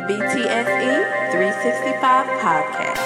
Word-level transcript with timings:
The 0.00 0.06
BTSE 0.06 1.30
365 1.30 2.26
Podcast. 2.40 2.96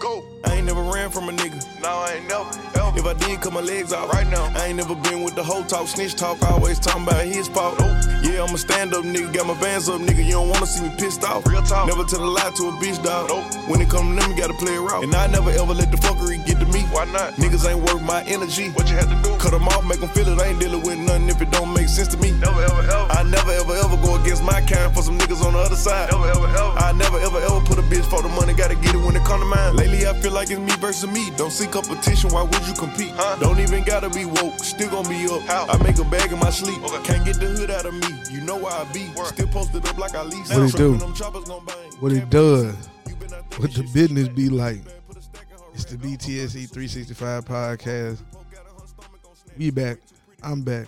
Go. 0.00 0.24
I 0.44 0.54
ain't 0.54 0.66
never 0.66 0.82
ran 0.82 1.10
from 1.10 1.28
a 1.28 1.32
nigga. 1.32 1.62
No, 1.80 1.90
I 1.90 2.14
ain't 2.14 2.26
never. 2.26 2.42
Ever. 2.74 2.98
If 2.98 3.06
I 3.06 3.14
did, 3.14 3.40
cut 3.40 3.52
my 3.52 3.60
legs 3.60 3.92
out 3.92 4.12
right 4.12 4.26
now. 4.26 4.50
I 4.56 4.66
ain't 4.66 4.78
never 4.78 4.96
been 4.96 5.22
with 5.22 5.36
the 5.36 5.44
whole 5.44 5.62
talk, 5.62 5.86
snitch 5.86 6.16
talk, 6.16 6.42
always 6.42 6.80
talking 6.80 7.04
about 7.04 7.24
his 7.24 7.46
fault. 7.46 7.78
Nope. 7.78 8.02
Yeah, 8.24 8.42
I'm 8.42 8.52
a 8.52 8.58
stand 8.58 8.94
up 8.94 9.04
nigga, 9.04 9.32
got 9.32 9.46
my 9.46 9.60
bands 9.60 9.88
up, 9.88 10.00
nigga. 10.00 10.24
You 10.24 10.32
don't 10.32 10.48
wanna 10.48 10.66
see 10.66 10.82
me 10.82 10.90
pissed 10.98 11.22
off. 11.22 11.46
Real 11.46 11.62
talk. 11.62 11.86
Never 11.86 12.02
tell 12.02 12.24
a 12.24 12.26
lie 12.26 12.50
to 12.56 12.68
a 12.68 12.72
bitch, 12.72 13.00
dog. 13.04 13.28
Nope. 13.28 13.68
When 13.68 13.80
it 13.80 13.90
come 13.90 14.16
to 14.16 14.20
them, 14.20 14.32
you 14.32 14.36
gotta 14.36 14.54
play 14.54 14.74
it 14.74 14.80
raw. 14.80 15.02
And 15.02 15.14
I 15.14 15.28
never 15.28 15.50
ever 15.50 15.72
let 15.72 15.92
the 15.92 15.98
fuckery 15.98 16.36
get 16.38 16.38
to 16.38 16.40
me. 16.40 16.45
Why 16.90 17.04
not? 17.06 17.34
Niggas 17.34 17.68
ain't 17.68 17.80
worth 17.80 18.02
my 18.02 18.22
energy. 18.24 18.70
What 18.70 18.88
you 18.88 18.96
had 18.96 19.08
to 19.08 19.18
do? 19.22 19.36
Cut 19.38 19.52
them 19.52 19.68
off, 19.68 19.84
make 19.84 20.00
them 20.00 20.08
feel 20.10 20.28
it. 20.28 20.40
I 20.40 20.48
ain't 20.48 20.60
dealing 20.60 20.82
with 20.82 20.98
nothing 20.98 21.28
if 21.28 21.40
it 21.40 21.50
don't 21.50 21.72
make 21.72 21.88
sense 21.88 22.08
to 22.08 22.18
me. 22.18 22.32
Never 22.32 22.62
ever 22.62 22.82
ever. 22.82 23.06
I 23.10 23.22
never 23.22 23.52
ever 23.52 23.74
ever 23.74 23.96
go 23.98 24.20
against 24.20 24.42
my 24.42 24.60
kind 24.62 24.94
for 24.94 25.02
some 25.02 25.18
niggas 25.18 25.44
on 25.44 25.52
the 25.52 25.58
other 25.58 25.76
side. 25.76 26.10
Never 26.12 26.28
ever 26.30 26.46
ever. 26.46 26.72
I 26.78 26.92
never 26.92 27.18
ever 27.18 27.38
ever 27.38 27.60
put 27.60 27.78
a 27.78 27.82
bitch 27.82 28.04
for 28.08 28.22
the 28.22 28.28
money, 28.28 28.54
gotta 28.54 28.76
get 28.76 28.94
it 28.94 28.98
when 28.98 29.16
it 29.16 29.24
come 29.24 29.40
to 29.40 29.46
mine. 29.46 29.76
Lately, 29.76 30.06
I 30.06 30.14
feel 30.14 30.32
like 30.32 30.50
it's 30.50 30.60
me 30.60 30.72
versus 30.80 31.10
me. 31.10 31.30
Don't 31.36 31.52
see 31.52 31.66
competition, 31.66 32.30
why 32.30 32.42
would 32.42 32.66
you 32.66 32.74
compete? 32.74 33.12
Huh? 33.14 33.36
Don't 33.40 33.58
even 33.60 33.84
gotta 33.84 34.10
be 34.10 34.24
woke, 34.24 34.58
still 34.60 34.90
gonna 34.90 35.08
be 35.08 35.26
up. 35.26 35.42
How? 35.42 35.66
I 35.68 35.76
make 35.82 35.98
a 35.98 36.04
bag 36.04 36.32
in 36.32 36.38
my 36.38 36.50
sleep. 36.50 36.82
Okay. 36.82 37.02
Can't 37.04 37.24
get 37.24 37.40
the 37.40 37.46
hood 37.46 37.70
out 37.70 37.86
of 37.86 37.94
me. 37.94 38.08
You 38.30 38.40
know 38.40 38.56
where 38.56 38.72
I 38.72 38.84
be. 38.92 39.08
Word. 39.16 39.26
Still 39.28 39.48
posted 39.48 39.86
up 39.86 39.98
like 39.98 40.14
I 40.14 40.22
lease. 40.22 40.50
What 40.52 40.70
he 40.70 40.76
do? 40.76 40.94
What 42.00 42.12
he 42.12 42.20
does? 42.20 42.74
What 43.58 43.72
the 43.72 43.88
business 43.92 44.28
be 44.28 44.48
like? 44.48 44.80
It's 45.76 45.84
the 45.84 45.98
BTSE 45.98 46.70
365 46.70 47.44
podcast. 47.44 48.22
We 49.58 49.70
back. 49.70 49.98
I'm 50.42 50.62
back. 50.62 50.86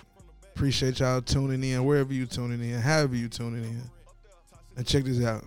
Appreciate 0.55 1.01
y'all 1.01 1.21
tuning 1.21 1.63
in 1.63 1.85
wherever 1.85 2.11
you 2.11 2.25
tuning 2.25 2.63
in, 2.63 2.81
however 2.81 3.15
you 3.15 3.29
tuning 3.29 3.65
in. 3.65 3.83
And 4.79 4.87
check 4.87 5.05
this 5.05 5.23
out. 5.23 5.45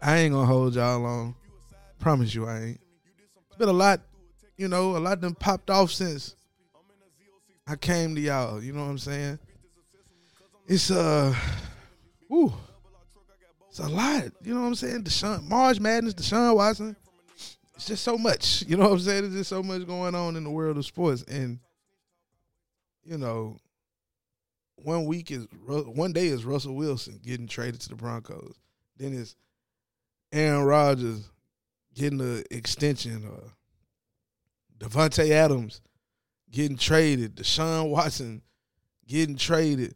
I 0.00 0.18
ain't 0.18 0.34
gonna 0.34 0.46
hold 0.46 0.76
y'all 0.76 1.00
long. 1.00 1.34
Promise 1.98 2.32
you 2.32 2.46
I 2.46 2.60
ain't. 2.60 2.80
It's 3.48 3.56
been 3.56 3.70
a 3.70 3.72
lot, 3.72 4.02
you 4.56 4.68
know, 4.68 4.96
a 4.96 4.98
lot 4.98 5.20
done 5.20 5.34
popped 5.34 5.68
off 5.68 5.90
since 5.90 6.36
I 7.66 7.74
came 7.74 8.14
to 8.14 8.20
y'all. 8.20 8.62
You 8.62 8.72
know 8.72 8.84
what 8.84 8.90
I'm 8.90 8.98
saying? 8.98 9.40
It's 10.68 10.92
uh, 10.92 11.34
woo, 12.28 12.52
it's 13.68 13.80
a 13.80 13.88
lot. 13.88 14.30
You 14.44 14.54
know 14.54 14.60
what 14.60 14.68
I'm 14.68 14.74
saying? 14.76 15.02
Deshaun, 15.02 15.42
March 15.42 15.80
Madness, 15.80 16.14
Deshaun 16.14 16.54
Watson. 16.54 16.94
It's 17.78 17.86
just 17.86 18.02
so 18.02 18.18
much. 18.18 18.64
You 18.68 18.76
know 18.76 18.84
what 18.84 18.92
I'm 18.92 18.98
saying? 18.98 19.22
There's 19.22 19.34
just 19.34 19.50
so 19.50 19.62
much 19.62 19.86
going 19.86 20.14
on 20.14 20.36
in 20.36 20.42
the 20.44 20.50
world 20.50 20.76
of 20.76 20.84
sports, 20.84 21.22
and 21.22 21.60
you 23.04 23.16
know, 23.16 23.56
one 24.82 25.06
week 25.06 25.30
is 25.30 25.46
one 25.64 26.12
day 26.12 26.26
is 26.26 26.44
Russell 26.44 26.74
Wilson 26.74 27.20
getting 27.24 27.46
traded 27.46 27.80
to 27.82 27.88
the 27.88 27.94
Broncos. 27.94 28.56
Then 28.96 29.14
it's 29.14 29.36
Aaron 30.32 30.64
Rodgers 30.64 31.30
getting 31.94 32.18
the 32.18 32.44
extension. 32.50 33.24
Uh, 33.24 33.48
Davante 34.78 35.30
Adams 35.30 35.80
getting 36.50 36.76
traded. 36.76 37.36
Deshaun 37.36 37.90
Watson 37.90 38.42
getting 39.06 39.36
traded. 39.36 39.94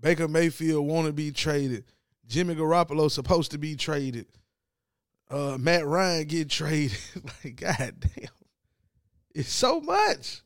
Baker 0.00 0.28
Mayfield 0.28 0.86
want 0.86 1.08
to 1.08 1.12
be 1.12 1.32
traded. 1.32 1.84
Jimmy 2.26 2.54
Garoppolo 2.54 3.10
supposed 3.10 3.50
to 3.50 3.58
be 3.58 3.74
traded. 3.74 4.26
Uh, 5.30 5.56
Matt 5.58 5.86
Ryan 5.86 6.26
get 6.26 6.50
traded. 6.50 6.98
like, 7.44 7.56
god 7.56 7.94
damn. 8.00 8.28
It's 9.34 9.52
so 9.52 9.80
much. 9.80 10.42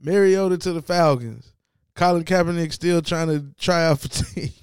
Mariota 0.00 0.58
to 0.58 0.72
the 0.72 0.82
Falcons. 0.82 1.52
Colin 1.94 2.24
Kaepernick 2.24 2.72
still 2.72 3.00
trying 3.00 3.28
to 3.28 3.54
try 3.58 3.86
out 3.86 4.00
for 4.00 4.08
teams. 4.34 4.62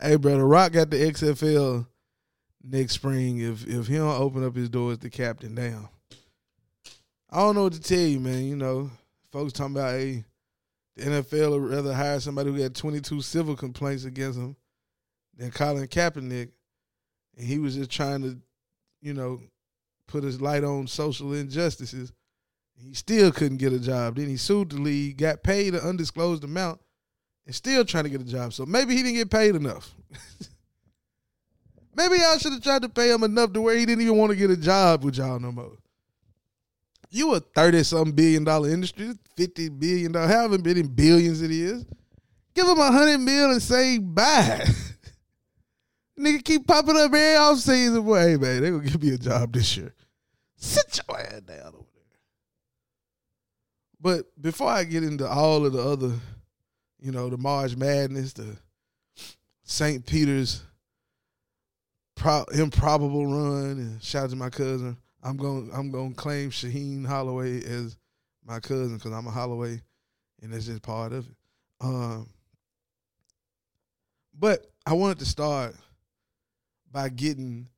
hey, 0.00 0.16
brother, 0.16 0.46
Rock 0.46 0.72
got 0.72 0.90
the 0.90 0.96
XFL 0.96 1.86
next 2.62 2.94
spring. 2.94 3.38
If 3.38 3.66
if 3.66 3.88
he 3.88 3.96
don't 3.96 4.20
open 4.20 4.44
up 4.44 4.54
his 4.54 4.68
doors 4.68 4.98
to 4.98 5.10
captain 5.10 5.54
down. 5.54 5.88
I 7.30 7.38
don't 7.38 7.54
know 7.54 7.64
what 7.64 7.74
to 7.74 7.80
tell 7.80 7.98
you, 7.98 8.20
man. 8.20 8.44
You 8.44 8.56
know, 8.56 8.90
folks 9.32 9.52
talking 9.52 9.74
about 9.74 9.94
hey, 9.94 10.24
the 10.96 11.04
NFL 11.04 11.50
would 11.50 11.70
rather 11.70 11.94
hire 11.94 12.20
somebody 12.20 12.50
who 12.50 12.60
had 12.60 12.74
22 12.74 13.20
civil 13.22 13.56
complaints 13.56 14.04
against 14.04 14.38
him 14.38 14.56
than 15.36 15.50
Colin 15.50 15.86
Kaepernick, 15.86 16.50
and 17.40 17.48
he 17.48 17.58
was 17.58 17.74
just 17.74 17.90
trying 17.90 18.20
to, 18.20 18.36
you 19.00 19.14
know, 19.14 19.40
put 20.06 20.22
his 20.22 20.42
light 20.42 20.62
on 20.62 20.86
social 20.86 21.32
injustices. 21.32 22.12
He 22.76 22.92
still 22.92 23.32
couldn't 23.32 23.56
get 23.56 23.72
a 23.72 23.78
job. 23.78 24.16
Then 24.16 24.28
he 24.28 24.36
sued 24.36 24.70
the 24.70 24.76
league, 24.76 25.16
got 25.16 25.42
paid 25.42 25.72
an 25.72 25.80
undisclosed 25.80 26.44
amount, 26.44 26.80
and 27.46 27.54
still 27.54 27.82
trying 27.82 28.04
to 28.04 28.10
get 28.10 28.20
a 28.20 28.24
job. 28.24 28.52
So 28.52 28.66
maybe 28.66 28.94
he 28.94 29.02
didn't 29.02 29.16
get 29.16 29.30
paid 29.30 29.56
enough. 29.56 29.94
maybe 31.96 32.18
y'all 32.18 32.36
should 32.36 32.52
have 32.52 32.62
tried 32.62 32.82
to 32.82 32.90
pay 32.90 33.10
him 33.10 33.22
enough 33.22 33.54
to 33.54 33.62
where 33.62 33.76
he 33.76 33.86
didn't 33.86 34.02
even 34.02 34.18
want 34.18 34.32
to 34.32 34.36
get 34.36 34.50
a 34.50 34.56
job 34.56 35.02
with 35.02 35.16
y'all 35.16 35.40
no 35.40 35.50
more. 35.50 35.78
You 37.08 37.34
a 37.34 37.40
thirty 37.40 37.82
something 37.84 38.14
billion 38.14 38.44
dollar 38.44 38.68
industry, 38.68 39.14
fifty 39.34 39.70
billion 39.70 40.12
dollar, 40.12 40.28
however 40.28 40.58
many 40.58 40.82
billions 40.82 41.40
it 41.40 41.50
is. 41.50 41.86
Give 42.54 42.66
him 42.66 42.78
a 42.78 42.92
hundred 42.92 43.18
mil 43.18 43.50
and 43.50 43.62
say 43.62 43.96
bye. 43.96 44.68
Nigga 46.20 46.44
keep 46.44 46.66
popping 46.66 46.96
up 46.96 47.06
every 47.06 47.36
off 47.36 47.58
season. 47.58 48.02
Boy, 48.02 48.20
hey 48.20 48.36
man, 48.36 48.62
they 48.62 48.70
gonna 48.70 48.84
give 48.84 49.02
me 49.02 49.14
a 49.14 49.18
job 49.18 49.52
this 49.52 49.76
year. 49.76 49.94
Sit 50.56 51.00
your 51.08 51.18
ass 51.18 51.40
down 51.40 51.68
over 51.68 51.86
there. 51.94 52.18
But 54.00 54.26
before 54.40 54.68
I 54.68 54.84
get 54.84 55.02
into 55.02 55.26
all 55.26 55.64
of 55.64 55.72
the 55.72 55.82
other, 55.82 56.12
you 57.00 57.12
know, 57.12 57.30
the 57.30 57.38
March 57.38 57.76
Madness, 57.76 58.34
the 58.34 58.56
St. 59.62 60.04
Peter's 60.04 60.62
pro- 62.14 62.44
improbable 62.52 63.26
run, 63.26 63.78
and 63.78 64.02
shout 64.02 64.24
out 64.24 64.30
to 64.30 64.36
my 64.36 64.50
cousin 64.50 64.98
I'm 65.22 65.36
going 65.36 65.70
I'm 65.72 65.90
going 65.90 66.10
to 66.10 66.16
claim 66.16 66.50
Shaheen 66.50 67.06
Holloway 67.06 67.62
as 67.64 67.96
my 68.44 68.60
cousin 68.60 68.96
because 68.96 69.12
I'm 69.12 69.26
a 69.26 69.30
Holloway, 69.30 69.80
and 70.42 70.52
that's 70.52 70.66
just 70.66 70.82
part 70.82 71.12
of 71.12 71.26
it. 71.26 71.34
Um, 71.80 72.28
but 74.38 74.66
I 74.86 74.94
wanted 74.94 75.18
to 75.18 75.26
start 75.26 75.74
by 76.90 77.08
getting 77.08 77.68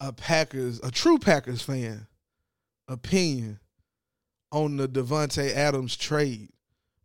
a 0.00 0.12
Packers, 0.12 0.80
a 0.82 0.90
true 0.90 1.18
Packers 1.18 1.62
fan, 1.62 2.06
opinion 2.88 3.60
on 4.50 4.76
the 4.76 4.88
Davante 4.88 5.52
Adams 5.54 5.96
trade 5.96 6.50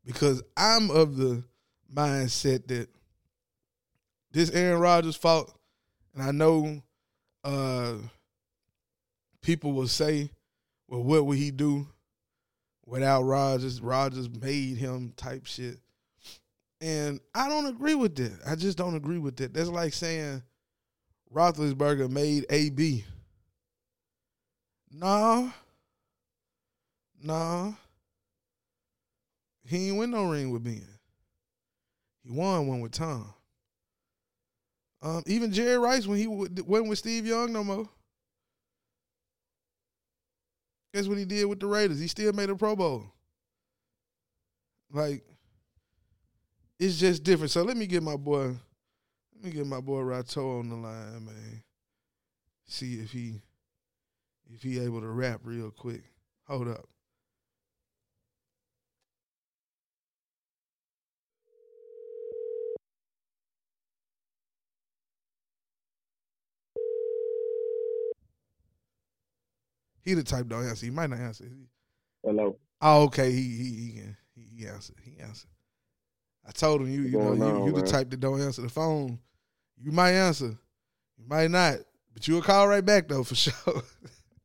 because 0.05 0.41
I'm 0.55 0.89
of 0.91 1.17
the 1.17 1.43
mindset 1.93 2.67
that 2.67 2.89
this 4.31 4.51
Aaron 4.51 4.79
Rodgers 4.79 5.15
fault, 5.15 5.53
and 6.13 6.23
I 6.23 6.31
know. 6.31 6.81
Uh, 7.43 7.95
people 9.41 9.71
will 9.73 9.87
say, 9.87 10.29
well, 10.87 11.03
what 11.03 11.25
would 11.25 11.37
he 11.37 11.51
do 11.51 11.87
without 12.85 13.23
Rodgers? 13.23 13.81
Rodgers 13.81 14.29
made 14.29 14.77
him 14.77 15.13
type 15.15 15.45
shit. 15.45 15.77
And 16.81 17.19
I 17.35 17.49
don't 17.49 17.67
agree 17.67 17.95
with 17.95 18.15
that. 18.15 18.39
I 18.45 18.55
just 18.55 18.77
don't 18.77 18.95
agree 18.95 19.17
with 19.17 19.35
that. 19.37 19.53
That's 19.53 19.69
like 19.69 19.93
saying 19.93 20.43
Roethlisberger 21.33 22.09
made 22.09 22.45
AB. 22.49 23.05
Nah. 24.91 25.49
Nah. 27.21 27.73
He 29.65 29.89
ain't 29.89 29.97
win 29.97 30.11
no 30.11 30.29
ring 30.29 30.51
with 30.51 30.63
Ben. 30.63 30.87
He 32.23 32.31
won 32.31 32.67
one 32.67 32.81
with 32.81 32.91
Tom. 32.91 33.33
Um, 35.01 35.23
even 35.27 35.53
Jerry 35.53 35.77
Rice 35.77 36.07
when 36.07 36.17
he 36.17 36.27
went 36.27 36.87
with 36.87 36.97
Steve 36.97 37.25
Young 37.25 37.53
no 37.53 37.63
more. 37.63 37.87
Guess 40.93 41.07
what 41.07 41.17
he 41.17 41.25
did 41.25 41.45
with 41.45 41.59
the 41.59 41.67
Raiders? 41.67 41.99
He 41.99 42.07
still 42.07 42.33
made 42.33 42.49
a 42.49 42.55
Pro 42.55 42.75
Bowl. 42.75 43.05
Like, 44.91 45.23
it's 46.79 46.97
just 46.97 47.23
different. 47.23 47.51
So 47.51 47.61
let 47.61 47.77
me 47.77 47.85
get 47.85 48.01
my 48.01 48.15
boy, 48.15 48.55
let 49.39 49.45
me 49.45 49.57
get 49.57 49.67
my 49.67 49.79
boy 49.79 50.01
Rato 50.01 50.59
on 50.59 50.69
the 50.69 50.75
line, 50.75 51.25
man. 51.25 51.63
See 52.67 52.95
if 52.95 53.11
he 53.11 53.41
if 54.51 54.61
he 54.61 54.79
able 54.79 54.99
to 55.01 55.07
rap 55.07 55.41
real 55.43 55.71
quick. 55.71 56.03
Hold 56.47 56.67
up. 56.67 56.87
He 70.01 70.15
the 70.15 70.23
type 70.23 70.47
don't 70.47 70.67
answer. 70.67 70.85
He 70.85 70.91
might 70.91 71.09
not 71.09 71.19
answer. 71.19 71.45
Hello. 72.23 72.57
Oh, 72.81 73.03
okay. 73.03 73.31
He 73.31 73.41
he 73.41 73.63
he 73.63 73.91
can 73.93 74.17
he, 74.35 74.47
he 74.57 74.67
answered. 74.67 74.95
He 75.03 75.19
answered. 75.21 75.49
I 76.49 76.51
told 76.51 76.81
him 76.81 76.91
you 76.91 77.03
you 77.03 77.11
know 77.11 77.33
you, 77.33 77.67
you 77.67 77.71
the 77.71 77.83
type 77.83 78.09
that 78.09 78.19
don't 78.19 78.41
answer 78.41 78.63
the 78.63 78.69
phone. 78.69 79.19
You 79.79 79.91
might 79.91 80.13
answer. 80.13 80.57
You 81.17 81.25
might 81.27 81.51
not. 81.51 81.75
But 82.11 82.27
you'll 82.27 82.41
call 82.41 82.67
right 82.67 82.83
back 82.83 83.07
though 83.07 83.23
for 83.23 83.35
sure. 83.35 83.53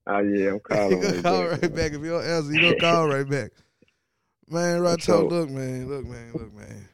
Oh 0.07 0.19
yeah, 0.19 0.51
I'm 0.51 0.61
calling. 0.61 1.03
you 1.03 1.09
right, 1.09 1.23
call 1.23 1.49
back, 1.49 1.63
right 1.63 1.75
back. 1.75 1.93
If 1.93 2.03
you 2.03 2.11
don't 2.11 2.25
answer, 2.25 2.53
you 2.53 2.61
don't 2.61 2.79
call 2.79 3.09
right 3.09 3.27
back. 3.27 3.53
Man, 4.47 4.81
right 4.83 5.01
so, 5.03 5.27
look, 5.27 5.49
man, 5.49 5.89
look, 5.89 6.05
man, 6.05 6.33
look, 6.35 6.55
man. 6.55 6.89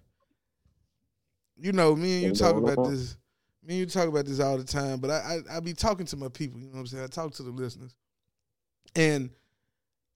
You 1.56 1.72
know, 1.72 1.96
me 1.96 2.24
and 2.24 2.26
you 2.26 2.32
talk 2.32 2.54
about 2.54 2.88
this. 2.88 3.16
Me 3.64 3.74
and 3.74 3.78
you 3.80 3.86
talk 3.86 4.06
about 4.06 4.26
this 4.26 4.38
all 4.38 4.56
the 4.56 4.64
time, 4.64 5.00
but 5.00 5.10
I, 5.10 5.40
I 5.50 5.56
I 5.56 5.60
be 5.60 5.72
talking 5.72 6.06
to 6.06 6.16
my 6.16 6.28
people. 6.28 6.60
You 6.60 6.66
know 6.66 6.74
what 6.74 6.80
I'm 6.80 6.86
saying? 6.86 7.02
I 7.04 7.08
talk 7.08 7.34
to 7.34 7.42
the 7.42 7.50
listeners, 7.50 7.96
and 8.94 9.30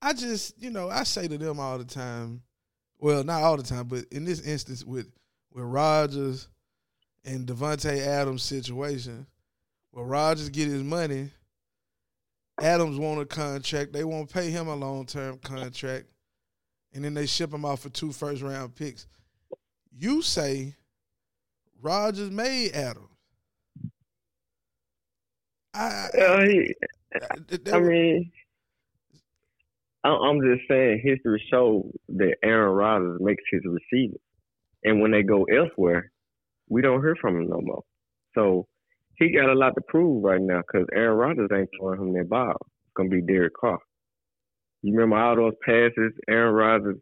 I 0.01 0.13
just, 0.13 0.63
you 0.63 0.71
know, 0.71 0.89
I 0.89 1.03
say 1.03 1.27
to 1.27 1.37
them 1.37 1.59
all 1.59 1.79
the 1.79 1.85
time. 1.85 2.43
Well, 2.99 3.25
not 3.25 3.43
all 3.43 3.57
the 3.57 3.63
time, 3.63 3.87
but 3.87 4.05
in 4.11 4.25
this 4.25 4.41
instance 4.41 4.85
with 4.85 5.11
with 5.53 5.65
Rodgers 5.65 6.49
and 7.25 7.47
Davante 7.47 8.01
Adams 8.07 8.43
situation, 8.43 9.27
where 9.93 10.05
Rodgers 10.05 10.49
get 10.49 10.69
his 10.69 10.83
money, 10.83 11.31
Adams 12.61 12.99
want 12.99 13.21
a 13.21 13.27
contract. 13.27 13.93
They 13.93 14.05
won't 14.05 14.33
pay 14.33 14.51
him 14.51 14.69
a 14.69 14.75
long 14.75 15.07
term 15.07 15.39
contract 15.39 16.07
and 16.95 17.05
then 17.05 17.13
they 17.15 17.27
ship 17.27 17.53
him 17.53 17.65
off 17.65 17.81
for 17.81 17.91
two 17.91 18.13
first 18.13 18.41
round 18.41 18.75
picks. 18.75 19.07
You 19.93 20.23
say 20.23 20.77
Rodgers 21.83 22.31
made 22.31 22.73
Adams. 22.73 23.09
I, 25.75 26.09
he, 26.15 26.75
I 27.73 27.81
mean, 27.81 28.33
I'm 30.13 30.41
just 30.41 30.69
saying 30.69 31.01
history 31.03 31.43
shows 31.51 31.91
that 32.09 32.37
Aaron 32.43 32.75
Rodgers 32.75 33.21
makes 33.21 33.43
his 33.51 33.63
receivers, 33.65 34.21
and 34.85 35.01
when 35.01 35.11
they 35.11 35.23
go 35.23 35.45
elsewhere, 35.45 36.13
we 36.69 36.83
don't 36.83 37.01
hear 37.01 37.17
from 37.21 37.37
him 37.37 37.49
no 37.49 37.61
more. 37.63 37.83
So 38.35 38.67
he 39.17 39.31
got 39.31 39.49
a 39.49 39.55
lot 39.55 39.75
to 39.77 39.81
prove 39.89 40.23
right 40.23 40.41
now 40.41 40.61
because 40.61 40.87
Aaron 40.93 41.17
Rodgers 41.17 41.51
ain't 41.55 41.71
throwing 41.79 42.01
him 42.01 42.13
that 42.15 42.29
ball. 42.29 42.51
It's 42.51 42.95
gonna 42.97 43.09
be 43.09 43.23
Derek 43.23 43.55
Carr. 43.55 43.79
You 44.83 44.93
remember 44.93 45.17
all 45.17 45.37
those 45.37 45.55
passes 45.65 46.13
Aaron 46.29 46.55
Rodgers 46.55 46.97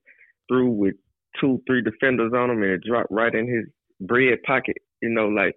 threw 0.48 0.70
with 0.70 0.94
two, 1.40 1.60
three 1.66 1.82
defenders 1.82 2.32
on 2.34 2.50
him 2.50 2.62
and 2.62 2.72
it 2.72 2.82
dropped 2.86 3.10
right 3.10 3.34
in 3.34 3.48
his 3.48 3.64
bread 4.00 4.42
pocket. 4.44 4.76
You 5.00 5.08
know, 5.08 5.28
like 5.28 5.56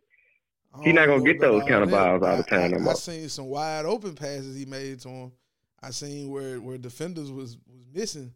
he's 0.83 0.95
not 0.95 1.07
gonna 1.07 1.21
oh, 1.21 1.25
get 1.25 1.39
those 1.39 1.63
kind 1.63 1.83
of 1.83 1.91
balls 1.91 2.23
all 2.23 2.37
the 2.37 2.43
time. 2.43 2.73
I, 2.73 2.87
I, 2.87 2.91
I 2.91 2.93
seen 2.93 3.29
some 3.29 3.45
wide 3.45 3.85
open 3.85 4.15
passes 4.15 4.57
he 4.57 4.65
made 4.65 4.99
to 5.01 5.09
him. 5.09 5.31
I 5.85 5.91
seen 5.91 6.31
where 6.31 6.59
where 6.59 6.77
defenders 6.77 7.31
was 7.31 7.57
was 7.67 7.85
missing 7.93 8.33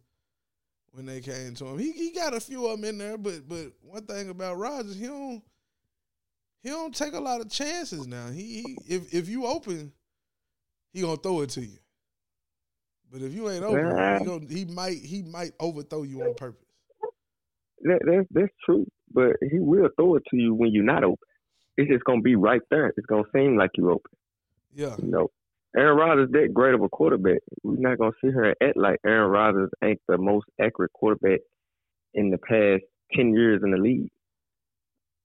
when 0.92 1.06
they 1.06 1.20
came 1.20 1.54
to 1.54 1.66
him. 1.66 1.78
He 1.78 1.92
he 1.92 2.12
got 2.12 2.34
a 2.34 2.40
few 2.40 2.66
of 2.66 2.80
them 2.80 2.88
in 2.88 2.98
there, 2.98 3.18
but 3.18 3.48
but 3.48 3.72
one 3.82 4.04
thing 4.06 4.30
about 4.30 4.58
Rodgers, 4.58 4.96
he 4.96 5.06
don't 5.06 5.42
he 6.62 6.68
don't 6.68 6.94
take 6.94 7.14
a 7.14 7.20
lot 7.20 7.40
of 7.40 7.50
chances 7.50 8.06
now. 8.06 8.28
He, 8.28 8.62
he 8.62 8.78
if 8.94 9.12
if 9.12 9.28
you 9.28 9.46
open, 9.46 9.92
he 10.92 11.00
gonna 11.00 11.16
throw 11.16 11.40
it 11.40 11.50
to 11.50 11.62
you. 11.62 11.78
But 13.10 13.22
if 13.22 13.34
you 13.34 13.50
ain't 13.50 13.64
over, 13.64 14.18
he, 14.18 14.24
gonna, 14.24 14.46
he 14.48 14.64
might 14.66 14.98
he 14.98 15.22
might 15.22 15.52
overthrow 15.58 16.04
you 16.04 16.22
on 16.22 16.34
purpose. 16.34 16.66
That, 17.82 18.00
that's 18.06 18.26
that's 18.30 18.52
true, 18.64 18.86
but 19.12 19.36
he 19.50 19.58
will 19.58 19.88
throw 19.96 20.14
it 20.14 20.22
to 20.30 20.36
you 20.36 20.54
when 20.54 20.72
you're 20.72 20.84
not 20.84 21.02
open. 21.02 21.18
It's 21.76 21.90
just 21.90 22.04
gonna 22.04 22.20
be 22.20 22.36
right 22.36 22.62
there. 22.70 22.92
It's 22.96 23.06
gonna 23.06 23.24
seem 23.34 23.56
like 23.56 23.70
you're 23.74 23.90
open. 23.90 24.12
Yeah. 24.72 24.94
You 25.02 25.10
know, 25.10 25.30
Aaron 25.76 25.96
Rodgers 25.96 26.30
that 26.32 26.52
great 26.52 26.74
of 26.74 26.82
a 26.82 26.88
quarterback. 26.88 27.38
We're 27.62 27.76
not 27.78 27.98
gonna 27.98 28.12
sit 28.22 28.32
here 28.32 28.44
and 28.44 28.56
act 28.60 28.76
like 28.76 28.98
Aaron 29.06 29.30
Rodgers 29.30 29.70
ain't 29.84 30.00
the 30.08 30.18
most 30.18 30.46
accurate 30.60 30.92
quarterback 30.92 31.40
in 32.14 32.30
the 32.30 32.38
past 32.38 32.82
ten 33.14 33.34
years 33.34 33.60
in 33.62 33.70
the 33.70 33.78
league. 33.78 34.08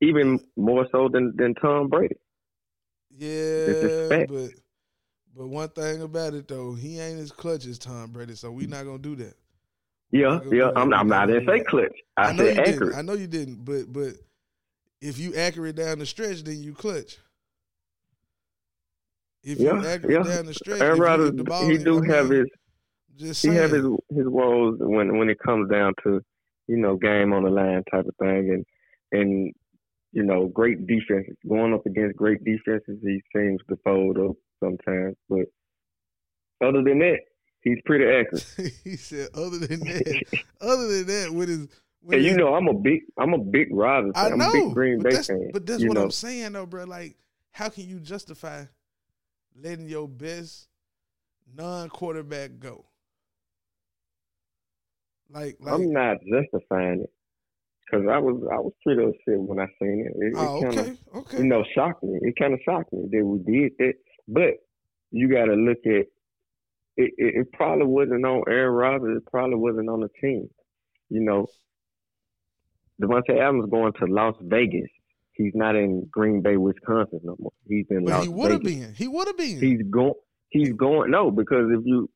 Even 0.02 0.40
more 0.56 0.88
so 0.92 1.10
than 1.12 1.34
than 1.36 1.56
Tom 1.56 1.88
Brady. 1.90 2.16
Yeah, 3.18 4.26
but 4.28 4.52
but 5.36 5.48
one 5.48 5.70
thing 5.70 6.02
about 6.02 6.34
it 6.34 6.48
though, 6.48 6.74
he 6.74 7.00
ain't 7.00 7.20
as 7.20 7.32
clutch 7.32 7.66
as 7.66 7.80
Tom 7.80 8.12
Brady, 8.12 8.36
so 8.36 8.52
we're 8.52 8.68
not 8.68 8.86
gonna 8.86 9.00
do 9.00 9.16
that. 9.16 9.36
Yeah, 10.12 10.40
yeah. 10.52 10.70
I'm, 10.76 10.94
I'm 10.94 11.08
not. 11.08 11.30
I 11.30 11.34
didn't 11.34 11.48
say 11.48 11.60
clutch. 11.62 11.96
I, 12.16 12.30
I 12.30 12.36
said 12.36 12.58
accurate. 12.58 12.80
Didn't. 12.80 12.96
I 12.96 13.02
know 13.02 13.14
you 13.14 13.28
didn't, 13.28 13.66
but 13.66 13.92
but 13.92 14.14
if 15.02 15.18
you 15.18 15.36
accurate 15.36 15.76
down 15.76 16.00
the 16.00 16.06
stretch, 16.06 16.44
then 16.44 16.62
you 16.62 16.74
clutch. 16.74 17.18
If 19.46 19.60
yeah, 19.60 19.74
you 19.74 20.10
yeah. 20.10 20.24
down 20.24 20.48
the 20.48 20.56
stretch, 20.56 20.82
Aaron 20.82 21.00
Rodgers, 21.00 21.32
he 21.70 21.78
do 21.78 22.02
have 22.02 22.30
his. 22.30 22.48
Just 23.16 23.46
he 23.46 23.50
have 23.50 23.72
his 23.72 23.86
his 24.10 24.28
woes 24.28 24.78
when 24.80 25.18
when 25.20 25.30
it 25.30 25.38
comes 25.40 25.70
down 25.70 25.94
to 26.04 26.20
you 26.68 26.78
know 26.78 26.98
game 26.98 27.32
on 27.32 27.44
the 27.44 27.52
line 27.52 27.84
type 27.92 28.06
of 28.06 28.16
thing, 28.18 28.50
and 28.50 28.66
and 29.12 29.54
you 30.12 30.24
know 30.24 30.48
great 30.48 30.88
defenses 30.88 31.38
going 31.48 31.76
up 31.76 31.86
against 31.86 32.18
great 32.18 32.44
defenses. 32.44 32.98
He 33.04 33.22
seems 33.36 33.62
to 33.70 33.78
fold 33.84 34.18
up 34.18 34.36
sometimes. 34.60 35.16
But 35.30 35.46
other 36.66 36.82
than 36.82 37.00
that, 37.00 37.20
he's 37.62 37.78
pretty 37.86 38.06
accurate. 38.06 38.74
he 38.84 38.98
said, 38.98 39.30
other 39.36 39.60
than 39.60 39.80
that, 39.82 40.44
other 40.60 40.88
than 40.88 41.06
that, 41.06 41.34
with 41.34 41.50
his. 41.50 41.68
With 42.02 42.24
you 42.24 42.36
know, 42.36 42.54
I'm 42.54 42.68
a 42.68 42.74
big, 42.74 43.02
I'm 43.18 43.34
a 43.34 43.40
big 43.40 43.70
Rodgers. 43.72 44.12
I 44.16 44.30
know, 44.30 44.46
I'm 44.46 44.50
a 44.50 44.52
big 44.52 44.74
Green 44.74 45.02
Bay 45.02 45.12
that's, 45.12 45.28
fan. 45.28 45.50
But 45.54 45.66
that's 45.66 45.84
what 45.84 45.94
know. 45.94 46.04
I'm 46.04 46.12
saying, 46.12 46.54
though, 46.54 46.66
bro. 46.66 46.84
Like, 46.84 47.16
how 47.52 47.70
can 47.70 47.88
you 47.88 48.00
justify 48.00 48.66
letting 49.62 49.88
your 49.88 50.08
best 50.08 50.68
non-quarterback 51.56 52.60
go? 52.60 52.86
Like, 55.30 55.58
like 55.60 55.74
I'm 55.74 55.92
not 55.92 56.18
justifying 56.22 57.02
it 57.02 57.12
because 57.86 58.08
I 58.08 58.18
was 58.18 58.42
I 58.52 58.60
was 58.60 58.74
pretty 58.84 59.04
upset 59.04 59.40
when 59.40 59.60
I 59.60 59.68
seen 59.80 60.08
it. 60.08 60.14
It, 60.18 60.34
oh, 60.36 60.58
it 60.58 60.62
kinda, 60.62 60.82
okay, 60.82 60.98
okay. 61.16 61.38
You 61.38 61.46
know, 61.46 61.64
shocked 61.74 62.04
me. 62.04 62.20
It 62.22 62.36
kind 62.40 62.54
of 62.54 62.60
shocked 62.64 62.94
me 62.94 63.08
that 63.12 63.26
we 63.26 63.40
did 63.40 63.72
that. 63.80 63.94
But 64.28 64.54
you 65.12 65.30
got 65.30 65.46
to 65.46 65.54
look 65.54 65.80
at 65.86 65.92
it, 65.92 66.10
it, 66.98 67.14
it. 67.18 67.52
probably 67.54 67.86
wasn't 67.86 68.26
on 68.26 68.44
Aaron 68.48 68.74
Rodgers. 68.74 69.18
It 69.18 69.32
probably 69.32 69.58
wasn't 69.58 69.90
on 69.90 70.02
the 70.02 70.10
team. 70.22 70.50
You 71.10 71.22
know, 71.22 71.48
Davante 73.02 73.40
Adams 73.40 73.70
going 73.70 73.94
to 73.94 74.06
Las 74.06 74.36
Vegas. 74.42 74.90
He's 75.36 75.54
not 75.54 75.76
in 75.76 76.08
Green 76.12 76.42
Bay, 76.42 76.58
Wisconsin 76.58 77.20
no 77.24 77.36
more. 77.40 77.52
He's 77.68 77.86
in 77.90 78.06
but 78.06 78.12
Las 78.12 78.24
he 78.24 78.30
would 78.30 78.52
have 78.52 78.64
been. 78.64 78.94
He 78.94 79.08
would 79.08 79.28
have 79.28 79.38
been. 79.38 79.60
He's 79.60 79.82
going. 79.90 80.14
He's 80.50 80.72
going. 80.74 81.12
No, 81.12 81.30
because 81.32 81.70
if 81.72 81.86
you 81.86 82.10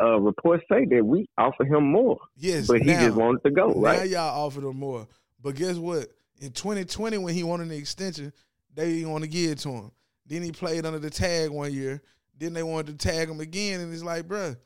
uh, 0.00 0.18
reports 0.20 0.64
say 0.70 0.84
that 0.86 1.04
we 1.04 1.28
offer 1.38 1.64
him 1.64 1.84
more. 1.84 2.18
Yes, 2.36 2.66
but 2.66 2.80
he 2.80 2.86
now, 2.86 3.00
just 3.00 3.16
wanted 3.16 3.42
to 3.44 3.50
go. 3.50 3.72
Right 3.74 3.98
now, 3.98 4.04
y'all 4.04 4.46
offered 4.46 4.64
him 4.64 4.78
more. 4.78 5.06
But 5.40 5.54
guess 5.54 5.76
what? 5.76 6.08
In 6.40 6.50
2020, 6.50 7.18
when 7.18 7.34
he 7.34 7.44
wanted 7.44 7.68
the 7.68 7.76
extension, 7.76 8.32
they 8.74 8.94
didn't 8.94 9.10
want 9.10 9.24
to 9.24 9.30
give 9.30 9.52
it 9.52 9.58
to 9.58 9.70
him. 9.70 9.92
Then 10.26 10.42
he 10.42 10.50
played 10.52 10.86
under 10.86 10.98
the 10.98 11.10
tag 11.10 11.50
one 11.50 11.72
year. 11.72 12.02
Then 12.38 12.54
they 12.54 12.62
wanted 12.62 12.98
to 12.98 13.08
tag 13.08 13.28
him 13.28 13.40
again, 13.40 13.80
and 13.80 13.92
it's 13.92 14.02
like, 14.02 14.26
bruh, 14.26 14.56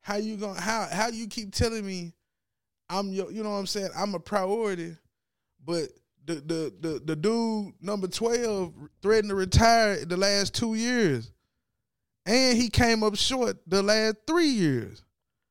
how 0.00 0.16
you 0.16 0.36
going 0.36 0.56
how 0.56 0.86
how 0.90 1.08
you 1.08 1.26
keep 1.26 1.52
telling 1.52 1.84
me 1.84 2.12
I'm 2.88 3.12
your 3.12 3.30
you 3.32 3.42
know 3.42 3.50
what 3.50 3.56
I'm 3.56 3.66
saying, 3.66 3.90
I'm 3.96 4.14
a 4.14 4.20
priority, 4.20 4.96
but 5.64 5.88
the 6.26 6.34
the 6.34 6.74
the, 6.80 7.02
the 7.04 7.16
dude 7.16 7.72
number 7.80 8.08
twelve 8.08 8.74
threatened 9.02 9.30
to 9.30 9.34
retire 9.34 10.04
the 10.04 10.16
last 10.16 10.54
two 10.54 10.74
years. 10.74 11.32
And 12.26 12.58
he 12.58 12.68
came 12.68 13.04
up 13.04 13.14
short 13.14 13.58
the 13.66 13.82
last 13.82 14.16
three 14.26 14.48
years. 14.48 15.04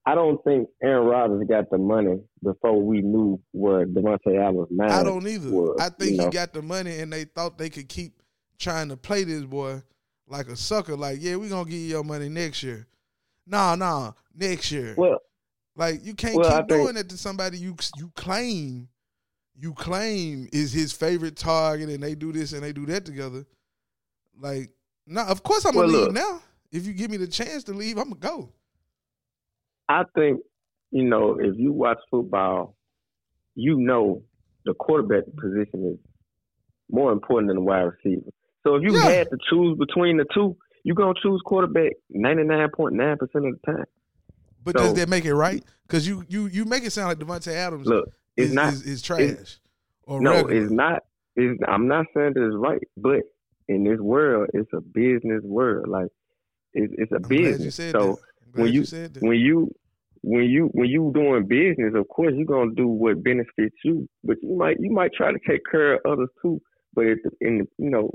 I 0.05 0.13
don't 0.13 0.44
think 0.44 0.70
Aaron 0.84 1.08
Rodgers 1.08 1.48
got 1.48 1.70
the 1.72 1.77
money 1.77 2.20
before 2.44 2.79
we 2.79 3.01
knew 3.01 3.41
where 3.53 3.88
Davante 3.88 4.39
Adams' 4.39 4.67
mind 4.70 4.91
I 4.91 5.01
don't 5.01 5.25
either. 5.25 5.50
Was, 5.50 5.77
I 5.79 5.89
think 5.89 6.12
he 6.12 6.17
know? 6.17 6.29
got 6.29 6.53
the 6.53 6.62
money, 6.62 7.00
and 7.00 7.12
they 7.12 7.24
thought 7.24 7.58
they 7.58 7.70
could 7.70 7.89
keep 7.89 8.22
trying 8.60 8.89
to 8.89 8.98
play 8.98 9.24
this 9.24 9.46
boy 9.46 9.82
like 10.27 10.48
a 10.48 10.55
sucker. 10.55 10.96
Like, 10.96 11.20
yeah, 11.22 11.38
we 11.38 11.50
gonna 11.50 11.70
give 11.70 11.79
you 11.79 11.88
your 11.88 12.03
money 12.03 12.29
next 12.29 12.62
year. 12.62 12.86
Nah, 13.48 13.75
nah, 13.75 14.12
next 14.36 14.72
year. 14.72 14.94
Well, 14.98 15.20
like 15.75 16.05
you 16.05 16.13
can't 16.13 16.36
well, 16.36 16.58
keep 16.58 16.67
doing 16.67 16.98
it 16.98 17.10
to 17.10 17.17
somebody 17.17 17.58
you 17.58 17.75
you 17.98 18.12
claim 18.15 18.89
you 19.57 19.74
claim 19.74 20.50
is 20.51 20.74
his 20.74 20.91
favorite 20.91 21.35
target, 21.35 21.89
and 21.89 22.03
they 22.03 22.15
do 22.15 22.31
this 22.31 22.53
and 22.53 22.63
they 22.63 22.74
do 22.74 22.85
that 22.88 23.05
together. 23.05 23.45
Like, 24.39 24.71
nah, 25.07 25.27
of 25.27 25.43
course 25.43 25.65
I'm 25.65 25.74
gonna 25.74 25.88
well, 25.88 25.95
leave 25.95 26.13
look, 26.13 26.13
now. 26.13 26.41
If 26.71 26.85
you 26.85 26.93
give 26.93 27.09
me 27.09 27.17
the 27.17 27.27
chance 27.27 27.63
to 27.65 27.74
leave, 27.74 27.97
I'm 27.97 28.09
gonna 28.09 28.19
go. 28.19 28.50
I 29.88 30.03
think 30.15 30.41
you 30.91 31.03
know 31.03 31.38
if 31.39 31.55
you 31.57 31.71
watch 31.71 32.00
football, 32.12 32.75
you 33.55 33.77
know 33.77 34.24
the 34.65 34.74
quarterback 34.74 35.24
position 35.38 35.93
is 35.93 36.00
more 36.91 37.12
important 37.12 37.50
than 37.50 37.57
the 37.57 37.62
wide 37.62 37.81
receiver. 37.81 38.29
So 38.63 38.75
if 38.75 38.83
you 38.83 38.93
yeah. 38.93 39.09
had 39.09 39.29
to 39.29 39.38
choose 39.50 39.77
between 39.77 40.17
the 40.17 40.25
two, 40.33 40.57
you're 40.83 40.95
gonna 40.95 41.13
choose 41.21 41.41
quarterback 41.45 41.93
ninety 42.09 42.43
nine 42.43 42.69
point 42.75 42.95
nine 42.95 43.17
percent 43.17 43.45
of 43.45 43.55
the 43.62 43.71
time. 43.71 43.85
But 44.63 44.77
so, 44.77 44.85
does 44.85 44.93
that 44.95 45.07
make 45.07 45.25
it 45.25 45.35
right? 45.35 45.63
Because 45.88 46.07
you 46.07 46.25
you 46.27 46.47
you 46.47 46.65
make 46.65 46.83
it 46.83 46.91
sound 46.91 47.09
like 47.09 47.19
Davante 47.19 47.53
Adams 47.53 47.88
look, 47.88 48.09
it's 48.38 48.50
is, 48.50 48.54
not 48.54 48.74
is, 48.74 48.82
is 48.84 49.01
trash. 49.01 49.22
It's, 49.22 49.60
or 50.04 50.22
no, 50.22 50.36
regular. 50.36 50.63
it's 50.63 50.72
not. 50.72 51.04
It's, 51.36 51.60
I'm 51.68 51.88
not 51.88 52.06
saying 52.15 52.34
that 52.36 52.46
it's 52.46 52.56
right, 52.56 52.82
but 52.98 53.22
in 53.68 53.84
this 53.84 54.00
world, 54.00 54.50
it's 54.54 54.70
a 54.74 54.82
business 54.82 55.42
world. 55.44 55.88
Like 55.88 56.08
it's, 56.74 56.94
it's 56.98 57.12
a 57.12 57.15
I'm 57.15 57.22
business. 57.24 57.75
so 57.75 58.20
when 58.54 58.72
you, 58.72 58.84
you 58.84 59.10
when 59.20 59.39
you 59.39 59.75
when 60.22 60.44
you 60.44 60.70
when 60.74 60.89
you 60.89 61.12
doing 61.13 61.48
business, 61.48 61.94
of 61.96 62.08
course 62.08 62.34
you're 62.36 62.46
gonna 62.46 62.74
do 62.75 62.88
what 62.88 63.24
benefits 63.24 63.75
you, 63.84 64.08
but 64.24 64.38
you 64.42 64.56
might 64.58 64.77
you 64.80 64.92
might 64.92 65.13
try 65.13 65.32
to 65.32 65.39
take 65.48 65.62
care 65.70 65.96
of 65.96 66.00
others 66.10 66.30
too. 66.42 66.62
But 66.94 67.06
in 67.42 67.68
you 67.77 67.89
know 67.89 68.12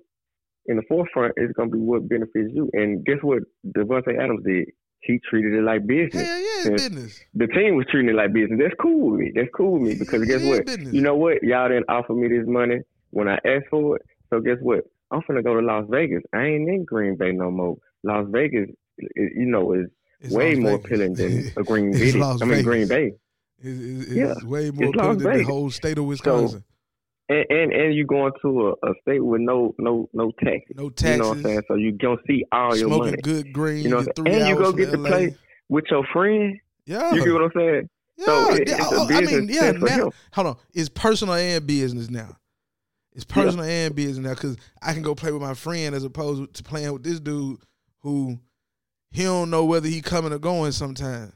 in 0.67 0.77
the 0.77 0.83
forefront, 0.89 1.35
it's 1.37 1.53
going 1.55 1.71
to 1.71 1.77
be 1.77 1.83
what 1.83 2.09
benefits 2.09 2.51
you. 2.53 2.71
And 2.73 3.05
guess 3.05 3.17
what 3.23 3.43
Davante 3.67 4.17
Adams 4.19 4.45
did? 4.45 4.69
He 5.03 5.19
treated 5.29 5.55
it 5.55 5.63
like 5.63 5.87
business. 5.87 6.27
Hell 6.27 6.41
yeah, 6.41 6.71
business. 6.77 7.21
The 7.35 7.47
team 7.49 7.77
was 7.77 7.87
treating 7.91 8.11
it 8.11 8.15
like 8.17 8.33
business. 8.33 8.59
That's 8.63 8.75
cool 8.81 9.11
with 9.13 9.21
me. 9.21 9.33
That's 9.35 9.49
cool 9.55 9.73
with 9.73 9.83
me 9.83 9.95
because 9.95 10.25
guess 10.27 10.43
what? 10.43 10.67
Business. 10.67 10.93
You 10.95 11.01
know 11.01 11.17
what? 11.17 11.43
Y'all 11.43 11.69
didn't 11.69 11.87
offer 11.89 12.13
me 12.13 12.29
this 12.29 12.47
money 12.47 12.81
when 13.11 13.29
I 13.29 13.35
asked 13.47 13.67
for 13.71 13.97
it. 13.97 14.03
So 14.31 14.41
guess 14.41 14.59
what? 14.61 14.81
I'm 15.11 15.23
finna 15.23 15.43
go 15.43 15.55
to 15.59 15.67
Las 15.67 15.87
Vegas. 15.91 16.23
I 16.33 16.43
ain't 16.45 16.69
in 16.69 16.85
Green 16.85 17.17
Bay 17.17 17.33
no 17.33 17.51
more. 17.51 17.77
Las 18.05 18.27
Vegas, 18.31 18.69
you 19.17 19.47
know, 19.47 19.73
is 19.73 19.87
It's 20.21 20.33
way 20.33 20.55
Las 20.55 20.63
more 20.63 20.73
Vegas. 20.79 20.85
appealing 20.87 21.15
than 21.15 21.53
a 21.57 21.63
Green 21.65 21.93
Bay. 21.93 22.21
I 22.21 22.45
mean 22.45 22.63
Green 22.63 22.87
Bay. 22.89 23.13
It's, 23.63 23.79
it's, 23.79 24.11
it's 24.13 24.43
Yeah, 24.43 24.49
way 24.49 24.71
more 24.71 24.89
appealing 24.91 25.19
than 25.19 25.39
the 25.39 25.45
whole 25.45 25.71
state 25.71 25.99
of 25.99 26.05
Wisconsin. 26.05 26.65
And 27.31 27.47
and, 27.49 27.73
and 27.73 27.95
you 27.95 28.05
going 28.07 28.33
to 28.43 28.69
a, 28.83 28.91
a 28.91 28.95
state 29.03 29.25
with 29.25 29.41
no 29.41 29.75
no 29.79 30.09
no 30.13 30.33
taxes. 30.43 30.75
no 30.77 30.91
You 31.01 31.17
know 31.17 31.29
what 31.29 31.37
I'm 31.39 31.43
saying? 31.45 31.63
So 31.69 31.75
you 31.77 31.93
gonna 31.93 32.17
see 32.27 32.45
all 32.53 32.77
your 32.77 32.89
smoking 32.89 33.11
money. 33.13 33.23
good 33.23 33.53
green. 33.53 33.85
You 33.85 33.89
know, 33.91 34.05
and 34.27 34.49
you 34.49 34.57
go 34.57 34.73
get 34.73 34.91
to 34.91 34.99
LA. 34.99 35.09
play 35.09 35.37
with 35.69 35.85
your 35.91 36.05
friend. 36.13 36.59
Yeah, 36.87 37.15
You 37.15 37.23
get 37.25 37.33
what 37.33 37.43
I'm 37.43 37.51
saying? 37.57 37.89
yeah. 38.17 38.25
So 38.27 38.55
it- 38.57 38.69
yeah. 38.69 38.77
Oh, 38.81 39.09
I 39.09 39.21
mean, 39.21 39.49
yeah. 39.49 39.71
Now, 39.71 40.11
hold 40.33 40.47
on. 40.49 40.57
It's 40.75 40.89
personal 40.89 41.35
and 41.35 41.65
business 41.67 42.11
now. 42.11 42.37
It's 43.15 43.25
personal 43.25 43.65
and 43.65 43.95
business 43.95 44.19
now 44.19 44.35
because 44.35 44.57
I 44.83 44.93
can 44.93 45.03
go 45.03 45.15
play 45.15 45.31
with 45.33 45.43
my 45.43 45.55
friend 45.55 45.95
as 45.95 46.05
opposed 46.05 46.53
to 46.55 46.63
playing 46.65 46.93
with 46.93 47.03
this 47.05 47.21
dude 47.21 47.59
who 48.01 48.39
he 49.13 49.23
don't 49.25 49.51
know 49.51 49.65
whether 49.65 49.89
he 49.89 50.01
coming 50.01 50.33
or 50.33 50.39
going. 50.39 50.73
Sometimes 50.73 51.33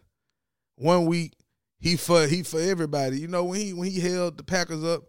one 0.76 1.06
week 1.06 1.34
he 1.78 1.96
for 1.96 2.26
he 2.26 2.42
for 2.42 2.60
everybody. 2.60 3.20
You 3.20 3.28
know 3.28 3.44
when 3.44 3.60
he 3.60 3.72
when 3.72 3.90
he 3.90 4.00
held 4.00 4.38
the 4.38 4.42
Packers 4.44 4.82
up. 4.84 5.04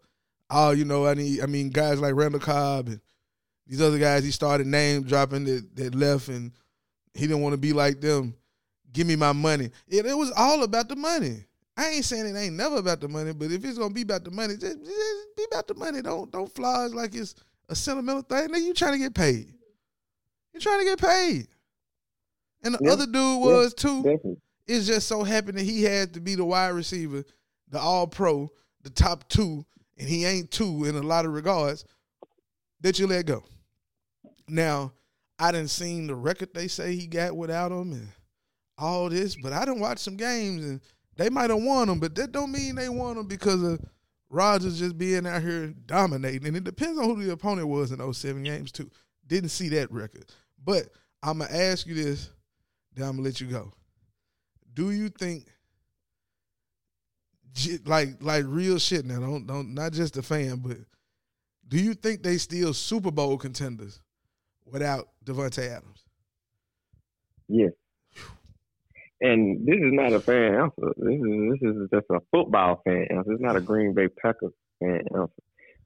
Oh, 0.50 0.72
you 0.72 0.86
know 0.86 1.06
I 1.06 1.14
need. 1.16 1.42
I 1.42 1.46
mean 1.48 1.70
guys 1.70 2.00
like 2.00 2.16
Randall 2.16 2.40
Cobb 2.40 2.88
and 2.88 3.02
these 3.68 3.82
other 3.82 3.98
guys. 4.00 4.24
He 4.24 4.32
started 4.32 4.68
name 4.68 5.04
dropping 5.04 5.46
that 5.46 5.76
that 5.76 5.96
left 5.96 6.28
and 6.28 6.52
he 7.14 7.22
didn't 7.28 7.42
want 7.42 7.54
to 7.54 7.58
be 7.58 7.74
like 7.74 8.02
them. 8.02 8.36
Give 8.94 9.08
me 9.08 9.16
my 9.16 9.34
money. 9.34 9.72
It, 9.88 10.06
it 10.06 10.18
was 10.18 10.32
all 10.36 10.64
about 10.64 10.88
the 10.88 10.96
money. 10.96 11.46
I 11.78 11.90
ain't 11.90 12.06
saying 12.06 12.26
it 12.26 12.40
ain't 12.40 12.56
never 12.56 12.78
about 12.78 13.02
the 13.02 13.10
money, 13.10 13.34
but 13.34 13.52
if 13.52 13.66
it's 13.66 13.78
gonna 13.78 13.94
be 13.94 14.04
about 14.04 14.24
the 14.24 14.32
money, 14.32 14.56
just, 14.56 14.84
just 14.84 15.36
be 15.36 15.46
about 15.52 15.68
the 15.68 15.74
money. 15.74 16.02
Don't 16.02 16.32
don't 16.32 16.54
fly 16.54 16.86
us 16.86 16.94
like 16.94 17.14
it's 17.16 17.36
a 17.68 17.76
sentimental 17.76 18.22
thing. 18.22 18.48
Nigga, 18.50 18.62
you 18.62 18.74
trying 18.74 18.94
to 18.94 19.00
get 19.00 19.14
paid. 19.14 19.52
You 20.54 20.60
trying 20.62 20.80
to 20.80 20.86
get 20.86 21.00
paid. 21.02 21.48
And 22.64 22.76
the 22.76 22.80
Yeah. 22.82 22.92
other 22.94 23.06
dude 23.06 23.42
was 23.42 23.74
too. 23.74 23.98
Definitely. 24.04 24.38
It's 24.68 24.88
just 24.88 25.08
so 25.08 25.24
happened 25.24 25.58
that 25.58 25.64
he 25.64 25.84
had 25.84 26.14
to 26.14 26.22
be 26.22 26.36
the 26.36 26.46
wide 26.46 26.70
receiver, 26.70 27.24
the 27.70 27.80
all 27.80 28.08
pro, 28.08 28.50
the 28.84 28.90
top 28.90 29.28
two, 29.30 29.66
and 29.98 30.08
he 30.08 30.26
ain't 30.26 30.52
two 30.52 30.86
in 30.86 30.96
a 30.96 31.02
lot 31.02 31.26
of 31.26 31.34
regards, 31.34 31.86
that 32.82 33.00
you 33.00 33.08
let 33.08 33.26
go. 33.26 33.44
Now, 34.48 34.94
I 35.40 35.52
didn't 35.52 35.70
seen 35.70 36.08
the 36.08 36.16
record 36.16 36.54
they 36.54 36.68
say 36.68 36.96
he 36.96 37.08
got 37.08 37.36
without 37.36 37.72
him 37.72 37.92
and 37.92 38.08
all 38.78 39.10
this, 39.10 39.36
but 39.36 39.54
I 39.54 39.66
didn't 39.66 39.80
watch 39.80 40.00
some 40.00 40.18
games 40.18 40.64
and 40.64 40.82
they 41.18 41.30
might 41.30 41.50
have 41.50 41.62
won 41.62 41.88
them, 41.88 42.00
but 42.00 42.16
that 42.16 42.32
don't 42.32 42.52
mean 42.52 42.76
they 42.76 42.90
won 42.90 43.16
them 43.16 43.28
because 43.28 43.64
of 43.64 43.80
Rodgers 44.30 44.80
just 44.80 44.98
being 44.98 45.26
out 45.26 45.42
here 45.42 45.74
dominating. 45.86 46.48
And 46.48 46.58
it 46.58 46.64
depends 46.64 47.00
on 47.00 47.06
who 47.06 47.24
the 47.24 47.32
opponent 47.32 47.68
was 47.68 47.92
in 47.92 48.00
those 48.00 48.18
seven 48.18 48.44
games 48.44 48.72
too. 48.72 48.90
Didn't 49.28 49.50
see 49.50 49.70
that 49.70 49.92
record. 49.92 50.26
But 50.64 50.88
I'm 51.24 51.40
gonna 51.40 51.52
ask 51.52 51.88
you 51.88 51.96
this, 51.96 52.32
then 52.94 53.08
I'm 53.08 53.16
gonna 53.16 53.24
let 53.24 53.40
you 53.40 53.48
go. 53.48 53.72
Do 54.74 54.92
you 54.92 55.10
think 55.10 55.48
like 57.86 58.22
like 58.22 58.44
real 58.48 58.80
shit 58.80 59.06
now, 59.06 59.20
don't 59.20 59.48
don't 59.48 59.74
not 59.74 59.94
just 59.94 60.18
a 60.18 60.22
fan, 60.22 60.58
but 60.58 60.78
do 61.68 61.78
you 61.78 61.94
think 61.94 62.24
they 62.24 62.38
still 62.38 62.74
Super 62.74 63.12
Bowl 63.12 63.38
contenders 63.38 64.02
without 64.66 65.10
Davante 65.24 65.68
Adams? 65.70 66.04
Yes. 67.48 67.72
And 69.22 69.66
this 69.66 69.76
is 69.76 69.94
not 69.94 70.14
a 70.14 70.20
fan 70.20 70.56
answer. 70.56 70.94
This 70.98 71.16
is 71.16 71.60
this 71.62 71.72
is 71.72 71.90
just 71.92 72.06
a 72.12 72.20
football 72.32 72.82
fan 72.84 73.08
answer. 73.10 73.32
It's 73.32 73.42
not 73.42 73.56
a 73.56 73.62
Green 73.62 73.94
Bay 73.94 74.08
Packers 74.08 74.54
fan 74.80 75.02
answer. 75.16 75.32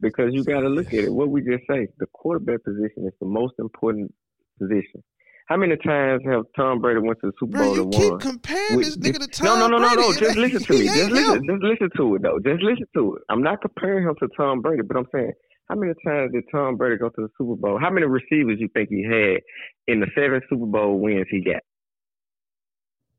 Because 0.02 0.34
you 0.34 0.44
got 0.44 0.62
to 0.62 0.70
look 0.70 0.88
at 0.88 1.04
it. 1.06 1.14
What 1.14 1.30
we 1.30 1.42
just 1.42 1.64
say, 1.70 1.88
the 1.98 2.08
quarterback 2.14 2.64
position 2.64 3.06
is 3.06 3.14
the 3.20 3.28
most 3.28 3.54
important 3.60 4.14
position. 4.58 5.04
How 5.50 5.58
many 5.58 5.76
times 5.78 6.22
have 6.30 6.44
Tom 6.56 6.80
Brady 6.80 7.00
went 7.00 7.20
to 7.22 7.28
the 7.28 7.34
Super 7.40 7.54
Bro, 7.58 7.64
Bowl 7.64 7.76
you 7.76 7.84
and 7.84 7.94
keep 7.94 8.12
won? 8.12 8.20
comparing 8.20 8.78
with 8.78 8.86
this 8.86 8.98
nigga 8.98 9.32
to 9.32 9.44
no, 9.44 9.56
Tom 9.56 9.60
no, 9.60 9.68
no, 9.68 9.78
no, 9.80 9.94
no. 9.96 10.14
Brady. 10.14 10.20
Just 10.20 10.38
listen 10.38 10.64
to 10.66 10.74
me. 10.74 10.86
Just 10.86 11.12
listen. 11.12 11.46
Just 11.48 11.64
listen 11.64 11.90
to 11.98 12.16
it 12.16 12.22
though. 12.22 12.40
Just 12.46 12.62
listen 12.62 12.86
to 12.96 13.16
it. 13.16 13.24
I'm 13.30 13.42
not 13.42 13.60
comparing 13.62 14.08
him 14.08 14.16
to 14.20 14.28
Tom 14.38 14.62
Brady, 14.62 14.84
but 14.88 14.96
I'm 14.96 15.08
saying 15.12 15.32
how 15.68 15.76
many 15.76 15.94
times 16.06 16.32
did 16.34 16.44
Tom 16.52 16.78
Brady 16.78 16.98
go 16.98 17.10
to 17.10 17.22
the 17.22 17.30
Super 17.38 17.56
Bowl? 17.56 17.80
How 17.80 17.90
many 17.90 18.06
receivers 18.06 18.58
you 18.60 18.70
think 18.76 18.90
he 18.90 19.04
had 19.04 19.42
in 19.88 20.00
the 20.00 20.08
seven 20.16 20.40
Super 20.50 20.68
Bowl 20.68 21.00
wins 21.00 21.26
he 21.32 21.42
got? 21.44 21.62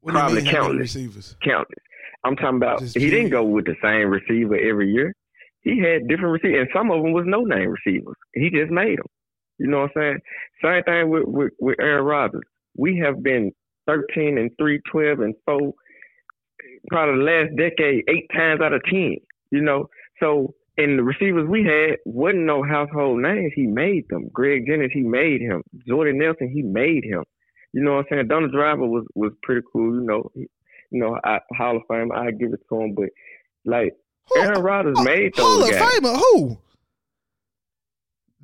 What 0.01 0.13
you 0.15 0.19
probably 0.21 0.43
mean, 0.43 0.51
countless. 0.53 0.95
receivers. 0.95 1.37
Countless. 1.45 1.79
I'm 2.25 2.37
talking 2.37 2.57
about 2.57 2.79
Just 2.81 2.97
he 2.97 3.11
didn't 3.11 3.31
go 3.31 3.43
with 3.45 3.65
the 3.67 3.75
same 3.83 4.09
receiver 4.09 4.57
every 4.57 4.93
year. 4.93 5.15
He 5.63 5.79
had 5.81 6.09
different 6.09 6.33
receivers, 6.33 6.61
and 6.61 6.69
some 6.73 6.91
of 6.91 7.03
them 7.03 7.13
was 7.13 7.25
no 7.27 7.41
name 7.43 7.71
receivers. 7.71 8.15
He 8.35 8.51
just 8.51 8.71
made 8.71 8.99
them. 8.99 9.07
You 9.61 9.67
know 9.69 9.81
what 9.83 9.91
I'm 9.97 10.03
saying? 10.03 10.19
Same 10.65 10.83
thing 10.85 11.11
with 11.11 11.25
with, 11.27 11.53
with 11.61 11.77
Aaron 11.81 12.05
Rodgers. 12.05 12.43
We 12.77 12.99
have 13.05 13.23
been 13.23 13.53
13 13.87 14.39
and 14.39 14.51
3, 14.59 14.81
12 14.91 15.21
and 15.21 15.35
4, 15.45 15.73
probably 16.89 17.17
the 17.19 17.31
last 17.31 17.57
decade, 17.57 18.05
eight 18.09 18.27
times 18.33 18.61
out 18.61 18.73
of 18.73 18.83
10. 18.85 19.17
You 19.51 19.61
know, 19.63 19.89
so 20.21 20.55
and 20.79 20.99
the 20.99 21.03
receivers 21.03 21.49
we 21.49 21.65
had 21.65 21.99
wasn't 22.07 22.45
no 22.45 22.63
household 22.63 23.21
names. 23.21 23.53
He 23.55 23.67
made 23.67 24.05
them. 24.09 24.29
Greg 24.33 24.65
Jennings, 24.67 24.93
he 24.95 25.01
made 25.03 25.41
him. 25.41 25.63
Jordan 25.87 26.19
Nelson, 26.19 26.51
he 26.53 26.63
made 26.63 27.05
him. 27.05 27.25
You 27.73 27.83
know 27.83 27.95
what 27.97 28.07
I'm 28.11 28.17
saying? 28.17 28.29
Donald 28.29 28.53
Driver 28.53 28.87
was 28.87 29.05
was 29.15 29.33
pretty 29.43 29.63
cool. 29.73 29.95
You 29.97 30.01
know, 30.07 30.31
he, 30.35 30.47
you 30.91 31.01
know, 31.01 31.19
I, 31.25 31.39
Hall 31.57 31.77
of 31.77 31.83
Fame. 31.89 32.11
I 32.13 32.31
give 32.31 32.53
it 32.53 32.61
to 32.69 32.81
him, 32.81 32.95
but 32.95 33.11
like 33.65 33.93
Who- 34.29 34.41
Aaron 34.41 34.63
Rodgers 34.63 34.97
Hall- 34.97 35.05
made 35.05 35.33
Hall 35.37 35.59
those 35.61 35.69
of 35.71 35.75
guys. 35.75 35.83
Famer, 36.01 36.17
who? 36.17 36.59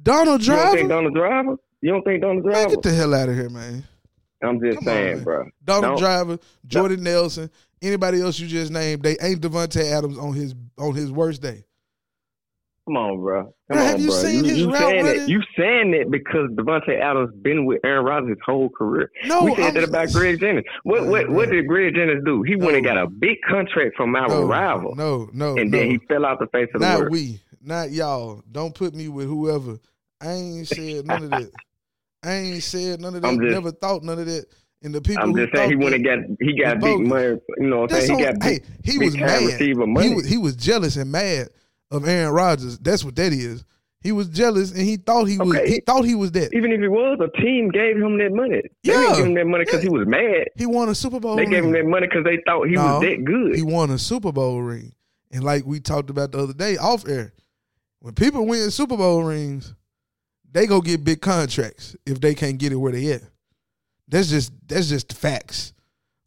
Donald 0.02 0.42
You 0.42 0.48
don't 0.52 0.56
Driver? 0.60 0.76
think 0.76 0.88
Donald 0.88 1.14
Driver? 1.14 1.56
You 1.82 1.90
don't 1.92 2.02
think 2.02 2.22
Donald 2.22 2.44
Man, 2.44 2.52
Driver? 2.54 2.68
get 2.70 2.82
the 2.82 2.92
hell 2.92 3.14
out 3.14 3.28
of 3.28 3.34
here, 3.34 3.50
man. 3.50 3.84
I'm 4.42 4.60
just 4.60 4.78
Come 4.78 4.84
saying, 4.84 5.14
man. 5.16 5.24
bro. 5.24 5.44
Donald 5.64 5.82
Don't- 5.92 5.98
Driver, 5.98 6.38
Jordan 6.66 7.02
Nelson, 7.02 7.50
anybody 7.82 8.20
else 8.20 8.38
you 8.38 8.46
just 8.46 8.70
named, 8.70 9.02
they 9.02 9.16
ain't 9.20 9.40
Davante 9.40 9.82
Adams 9.82 10.18
on 10.18 10.34
his 10.34 10.54
on 10.78 10.94
his 10.94 11.10
worst 11.10 11.42
day. 11.42 11.64
Come 12.86 12.96
on, 12.98 13.18
bro. 13.20 13.42
Come 13.42 13.52
Bro, 13.68 13.76
have 13.78 13.94
on, 13.96 14.00
you 14.00 14.06
bro. 14.08 14.16
seen 14.16 14.44
his 14.44 14.58
you 14.58 14.66
route 14.70 14.78
saying 14.78 15.04
running? 15.06 15.22
it? 15.22 15.28
You 15.28 15.42
saying 15.58 15.92
it 15.94 16.08
because 16.08 16.50
Davante 16.50 17.00
Adams 17.00 17.34
been 17.42 17.64
with 17.66 17.80
Aaron 17.84 18.04
Rodgers 18.04 18.28
his 18.28 18.38
whole 18.46 18.68
career. 18.68 19.10
No, 19.24 19.42
we 19.42 19.56
said 19.56 19.64
I'm- 19.64 19.74
that 19.74 19.84
about 19.88 20.12
Greg 20.12 20.38
Jennings. 20.38 20.66
What 20.84 21.02
Man, 21.02 21.10
what 21.10 21.28
what 21.30 21.50
did 21.50 21.66
Greg 21.66 21.94
Jennings 21.96 22.22
do? 22.24 22.42
He 22.42 22.54
went 22.54 22.76
and 22.76 22.84
got 22.84 22.96
a 22.96 23.08
big 23.08 23.38
contract 23.48 23.96
from 23.96 24.14
our 24.14 24.28
No, 24.28 24.44
rival, 24.46 24.94
no, 24.94 25.28
no, 25.32 25.56
and 25.56 25.70
no. 25.72 25.78
then 25.78 25.90
he 25.90 25.98
fell 26.06 26.24
out 26.24 26.38
the 26.38 26.46
face 26.48 26.68
of 26.74 26.80
the 26.80 26.86
not 26.98 27.10
we, 27.10 27.40
not 27.66 27.90
y'all. 27.90 28.42
Don't 28.50 28.74
put 28.74 28.94
me 28.94 29.08
with 29.08 29.26
whoever. 29.26 29.78
I 30.20 30.32
ain't 30.32 30.68
said 30.68 31.06
none 31.06 31.24
of 31.24 31.30
that. 31.30 31.50
I 32.22 32.32
ain't 32.32 32.62
said 32.62 33.00
none 33.00 33.14
of 33.16 33.22
that. 33.22 33.28
Just- 33.30 33.40
Never 33.42 33.70
thought 33.72 34.02
none 34.02 34.18
of 34.18 34.26
that. 34.26 34.46
And 34.82 34.94
the 34.94 35.00
people 35.00 35.22
I'm 35.24 35.32
who 35.32 35.38
just 35.44 35.56
saying 35.56 35.70
he 35.70 35.76
went 35.76 35.94
and 35.94 36.04
got 36.04 36.18
he 36.40 36.58
got 36.60 36.80
big 36.80 37.00
money. 37.00 37.38
You 37.58 37.66
know 37.66 37.80
what 37.80 37.92
I'm 37.92 38.00
saying? 38.02 38.18
He 38.18 38.24
got 38.24 38.38
big, 38.38 38.62
hey, 38.64 38.70
he 38.84 38.98
big 38.98 39.06
was 39.06 39.16
mad. 39.16 39.42
receiver 39.46 39.86
money. 39.86 40.08
He 40.08 40.14
was, 40.14 40.26
he 40.28 40.38
was 40.38 40.54
jealous 40.56 40.96
and 40.96 41.10
mad 41.10 41.48
of 41.90 42.06
Aaron 42.06 42.32
Rodgers. 42.32 42.78
That's 42.78 43.02
what 43.04 43.16
that 43.16 43.32
is. 43.32 43.64
He 44.02 44.12
was 44.12 44.28
jealous 44.28 44.70
and 44.72 44.82
he 44.82 44.96
thought 44.98 45.24
he 45.24 45.38
was. 45.38 45.58
He 45.66 45.80
thought 45.80 46.04
he 46.04 46.14
was 46.14 46.30
that. 46.32 46.54
Even 46.54 46.70
if 46.70 46.80
he 46.80 46.88
was, 46.88 47.18
a 47.20 47.40
team 47.40 47.70
gave 47.70 47.96
him 47.96 48.18
that 48.18 48.32
money. 48.32 48.62
They 48.84 48.92
Yeah. 48.92 49.00
didn't 49.00 49.16
give 49.16 49.26
him 49.26 49.34
that 49.34 49.46
money 49.46 49.64
because 49.64 49.82
Yeah. 49.82 49.90
he 49.90 49.96
was 49.96 50.06
mad. 50.06 50.48
He 50.56 50.66
won 50.66 50.88
a 50.90 50.94
Super 50.94 51.18
Bowl. 51.18 51.36
They 51.36 51.46
gave 51.46 51.64
him 51.64 51.72
that 51.72 51.86
money 51.86 52.06
because 52.06 52.24
they 52.24 52.40
thought 52.46 52.68
he 52.68 52.74
No, 52.74 52.98
was 52.98 53.00
that 53.00 53.24
good. 53.24 53.56
He 53.56 53.62
won 53.62 53.90
a 53.90 53.98
Super 53.98 54.30
Bowl 54.30 54.60
ring. 54.62 54.92
And 55.32 55.42
like 55.42 55.64
we 55.66 55.80
talked 55.80 56.10
about 56.10 56.32
the 56.32 56.38
other 56.38 56.52
day 56.54 56.76
off 56.76 57.08
air, 57.08 57.32
when 58.06 58.14
people 58.14 58.46
win 58.46 58.70
Super 58.70 58.96
Bowl 58.96 59.24
rings, 59.24 59.74
they 60.52 60.68
go 60.68 60.80
get 60.80 61.02
big 61.02 61.20
contracts 61.20 61.96
if 62.06 62.20
they 62.20 62.36
can't 62.36 62.56
get 62.56 62.70
it 62.70 62.76
where 62.76 62.92
they 62.92 63.10
at. 63.10 63.22
That's 64.06 64.28
just 64.28 64.52
that's 64.68 64.88
just 64.88 65.12
facts. 65.12 65.72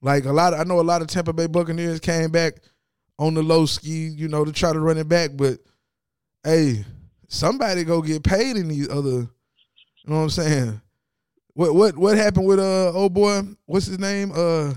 Like 0.02 0.26
a 0.26 0.34
lot 0.34 0.54
of, 0.54 0.60
I 0.60 0.66
know 0.66 0.82
a 0.82 0.84
lot 0.84 1.02
of 1.02 1.08
Tampa 1.08 1.32
Bay 1.32 1.48
Buccaneers 1.48 2.02
came 2.02 2.32
back 2.32 2.56
on 3.18 3.34
the 3.34 3.42
low 3.42 3.66
ski, 3.66 4.10
you 4.10 4.28
know, 4.28 4.44
to 4.44 4.52
try 4.52 4.74
to 4.74 4.80
run 4.82 4.98
it 4.98 5.08
back, 5.08 5.30
but 5.36 5.60
hey, 6.44 6.84
somebody 7.30 7.86
go 7.86 8.02
get 8.02 8.24
paid 8.24 8.58
in 8.58 8.68
these 8.68 8.90
other 8.90 9.20
you 9.20 9.28
know 10.06 10.18
what 10.18 10.24
I'm 10.24 10.30
saying? 10.32 10.82
What 11.54 11.76
what 11.76 11.98
what 11.98 12.18
happened 12.18 12.46
with 12.46 12.60
uh 12.60 12.92
old 12.92 13.14
boy, 13.14 13.44
what's 13.68 13.86
his 13.86 14.00
name? 14.00 14.34
Uh 14.36 14.74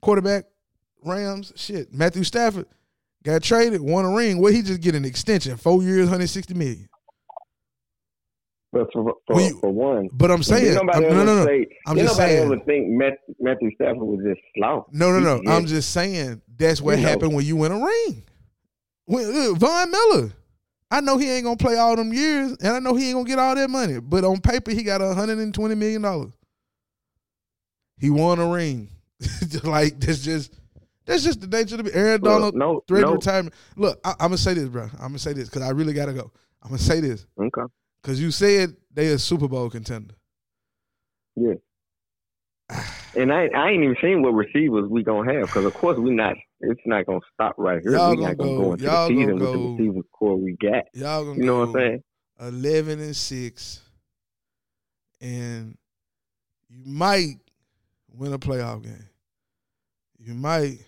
quarterback 0.00 0.46
Rams, 1.04 1.52
shit. 1.54 1.92
Matthew 1.92 2.24
Stafford 2.24 2.66
got 3.24 3.42
traded, 3.42 3.80
won 3.80 4.04
a 4.04 4.10
ring. 4.14 4.40
What 4.40 4.52
he 4.54 4.62
just 4.62 4.80
get 4.80 4.94
an 4.94 5.04
extension, 5.04 5.56
four 5.56 5.82
years, 5.82 6.08
hundred 6.08 6.28
sixty 6.28 6.54
million. 6.54 6.88
But 8.72 8.92
for 8.92 9.14
for, 9.26 9.40
you- 9.40 9.58
for 9.60 9.70
one, 9.70 10.08
But 10.12 10.30
I'm 10.32 10.42
saying, 10.42 10.74
nobody 10.74 11.06
I'm- 11.06 11.16
no, 11.16 11.24
no, 11.24 11.36
no, 11.36 11.44
say, 11.46 11.66
I'm 11.86 11.96
just 11.96 12.18
nobody 12.18 12.32
saying. 12.34 12.52
ever 12.52 12.64
think 12.64 12.88
Matthew 13.40 13.70
Stafford 13.76 13.98
was 14.00 14.20
just 14.26 14.40
slow. 14.56 14.86
no, 14.92 15.12
no, 15.12 15.20
no. 15.20 15.40
He- 15.40 15.48
I'm 15.48 15.66
just 15.66 15.90
saying 15.92 16.42
that's 16.56 16.80
what 16.82 16.98
happened 16.98 17.34
when 17.34 17.44
you 17.44 17.56
win 17.56 17.70
a 17.72 17.78
ring. 17.84 18.24
When, 19.06 19.24
uh, 19.26 19.54
Von 19.54 19.90
Miller, 19.90 20.32
I 20.90 21.00
know 21.00 21.18
he 21.18 21.30
ain't 21.30 21.44
gonna 21.44 21.56
play 21.56 21.76
all 21.76 21.94
them 21.94 22.12
years, 22.12 22.56
and 22.60 22.68
I 22.74 22.78
know 22.80 22.94
he 22.94 23.06
ain't 23.08 23.14
gonna 23.16 23.28
get 23.28 23.38
all 23.38 23.54
that 23.54 23.70
money. 23.70 24.00
But 24.00 24.24
on 24.24 24.40
paper, 24.40 24.70
he 24.72 24.82
got 24.82 25.00
hundred 25.00 25.38
and 25.38 25.54
twenty 25.54 25.74
million 25.76 26.02
dollars. 26.02 26.32
He 27.98 28.10
won 28.10 28.38
a 28.40 28.48
ring. 28.48 28.88
like 29.62 30.00
that's 30.00 30.18
just 30.24 30.52
that's 31.06 31.22
just 31.22 31.40
the 31.40 31.46
nature 31.46 31.76
of 31.76 31.84
the 31.84 31.94
Aaron 31.94 32.20
Well, 32.20 32.34
Donald 32.38 32.54
no, 32.54 32.82
threatened 32.88 33.10
no. 33.10 33.14
retirement. 33.14 33.54
Look, 33.76 34.00
I, 34.04 34.10
I'm 34.12 34.28
gonna 34.28 34.38
say 34.38 34.54
this, 34.54 34.68
bro. 34.68 34.84
I'm 34.84 35.08
gonna 35.08 35.18
say 35.18 35.32
this 35.32 35.48
because 35.48 35.62
I 35.62 35.70
really 35.70 35.92
gotta 35.92 36.12
go. 36.12 36.30
I'm 36.62 36.70
gonna 36.70 36.78
say 36.78 37.00
this 37.00 37.26
Okay. 37.38 37.62
because 38.02 38.20
you 38.20 38.30
said 38.30 38.76
they 38.92 39.08
a 39.08 39.18
Super 39.18 39.48
Bowl 39.48 39.68
contender. 39.70 40.14
Yeah. 41.36 41.54
And 43.16 43.32
I 43.32 43.46
I 43.54 43.68
ain't 43.70 43.84
even 43.84 43.96
seen 44.02 44.22
what 44.22 44.30
receivers 44.30 44.88
we 44.90 45.04
gonna 45.04 45.32
have 45.32 45.42
because 45.42 45.64
of 45.66 45.74
course 45.74 45.96
we 46.00 46.10
not 46.10 46.34
it's 46.58 46.80
not 46.84 47.06
gonna 47.06 47.20
stop 47.32 47.54
right 47.58 47.80
here. 47.80 47.92
Y'all 47.92 48.10
we 48.10 48.16
not 48.22 48.36
gonna 48.36 48.50
gonna 48.50 48.56
go- 48.56 48.64
go 48.64 48.72
into 48.72 48.84
y'all 48.86 49.08
the 49.08 49.14
gonna 49.14 49.20
season 49.20 49.38
with 49.38 49.78
the 49.78 49.84
receiver 49.84 50.02
core 50.12 50.36
we 50.36 50.56
got. 50.60 50.84
Y'all 50.94 51.24
gonna 51.24 51.38
You 51.38 51.44
know 51.44 51.64
go 51.64 51.70
what 51.72 51.80
I'm 51.80 52.00
saying? 52.40 52.54
eleven 52.54 52.98
and 52.98 53.14
six, 53.14 53.80
and 55.20 55.78
you 56.68 56.82
might 56.84 57.36
win 58.12 58.32
a 58.32 58.38
playoff 58.38 58.82
game. 58.82 59.08
You 60.18 60.34
might 60.34 60.78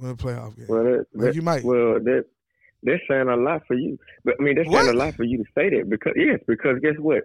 win 0.00 0.10
a 0.10 0.14
playoff 0.16 0.56
game. 0.56 0.66
Well, 0.68 0.84
that, 0.84 1.06
that- 1.14 1.34
you 1.34 1.42
might. 1.42 1.64
Well, 1.64 1.94
that 2.00 2.24
that's 2.82 3.02
saying 3.08 3.28
a 3.28 3.36
lot 3.36 3.62
for 3.66 3.74
you. 3.74 3.98
But 4.24 4.34
I 4.40 4.42
mean, 4.42 4.56
that's 4.56 4.70
saying 4.70 4.88
a 4.88 4.92
lot 4.92 5.14
for 5.14 5.24
you 5.24 5.38
to 5.38 5.44
say 5.56 5.70
that 5.70 5.88
because 5.88 6.12
yes, 6.16 6.40
because 6.46 6.78
guess 6.82 6.94
what? 6.98 7.22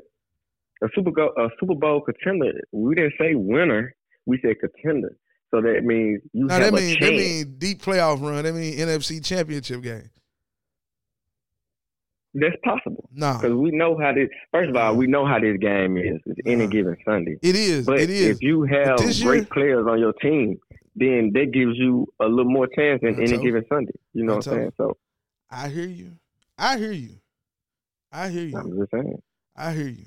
A 0.81 0.87
Super 0.95 1.11
Bowl, 1.11 1.31
a 1.37 1.49
Super 1.59 1.75
Bowl 1.75 1.99
contender. 2.01 2.53
We 2.71 2.95
didn't 2.95 3.13
say 3.19 3.35
winner. 3.35 3.93
We 4.25 4.39
said 4.41 4.55
contender. 4.59 5.15
So 5.51 5.61
that 5.61 5.83
means 5.83 6.21
you 6.31 6.45
Now 6.45 6.59
have 6.59 6.71
that 6.71 6.79
a 6.79 6.81
mean 6.81 6.95
chance. 6.97 7.05
that 7.11 7.17
mean 7.17 7.55
deep 7.57 7.81
playoff 7.81 8.21
run. 8.21 8.43
That 8.43 8.53
mean 8.53 8.77
NFC 8.77 9.23
Championship 9.25 9.81
game. 9.81 10.09
that's 12.35 12.55
possible 12.63 13.09
Nah, 13.11 13.41
because 13.41 13.55
we 13.55 13.71
know 13.71 13.97
how 13.97 14.13
this. 14.13 14.29
First 14.51 14.69
of 14.69 14.75
all, 14.75 14.95
we 14.95 15.07
know 15.07 15.25
how 15.25 15.39
this 15.39 15.57
game 15.57 15.97
is. 15.97 16.21
It's 16.27 16.39
any 16.45 16.67
given 16.67 16.95
Sunday. 17.03 17.37
it 17.41 17.55
is. 17.55 17.85
But 17.85 17.99
it 17.99 18.09
is. 18.11 18.37
if 18.37 18.41
you 18.41 18.63
have 18.63 18.97
great 18.97 19.15
year- 19.17 19.45
players 19.45 19.85
on 19.87 19.99
your 19.99 20.13
team, 20.13 20.59
then 20.95 21.31
that 21.33 21.51
gives 21.51 21.77
you 21.77 22.07
a 22.19 22.25
little 22.25 22.51
more 22.51 22.67
chance 22.67 23.01
than 23.01 23.15
any 23.21 23.37
given 23.37 23.63
Sunday. 23.69 23.93
You 24.13 24.23
know 24.23 24.37
what 24.37 24.47
I'm 24.47 24.53
saying? 24.53 24.73
So 24.77 24.97
I 25.49 25.69
hear 25.69 25.87
you. 25.87 26.11
I 26.57 26.77
hear 26.77 26.91
you. 26.91 27.15
I 28.11 28.29
hear 28.29 28.45
you. 28.45 28.57
I'm 28.57 28.77
just 28.77 28.91
saying. 28.91 29.21
I 29.55 29.73
hear 29.73 29.87
you. 29.87 30.05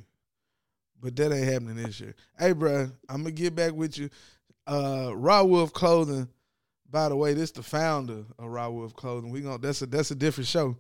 But 1.00 1.16
that 1.16 1.32
ain't 1.32 1.48
happening 1.48 1.76
this 1.76 2.00
year. 2.00 2.14
Hey, 2.38 2.52
bro, 2.52 2.90
I'm 3.08 3.22
gonna 3.22 3.32
get 3.32 3.54
back 3.54 3.72
with 3.72 3.98
you. 3.98 4.08
Uh, 4.66 5.12
Raw 5.14 5.42
Wolf 5.44 5.72
Clothing. 5.72 6.28
By 6.88 7.08
the 7.08 7.16
way, 7.16 7.34
this 7.34 7.50
the 7.50 7.62
founder 7.62 8.24
of 8.38 8.48
Raw 8.48 8.70
Wolf 8.70 8.94
Clothing. 8.94 9.30
We 9.30 9.40
gonna 9.40 9.58
that's 9.58 9.82
a 9.82 9.86
that's 9.86 10.10
a 10.10 10.14
different 10.14 10.46
show. 10.46 10.76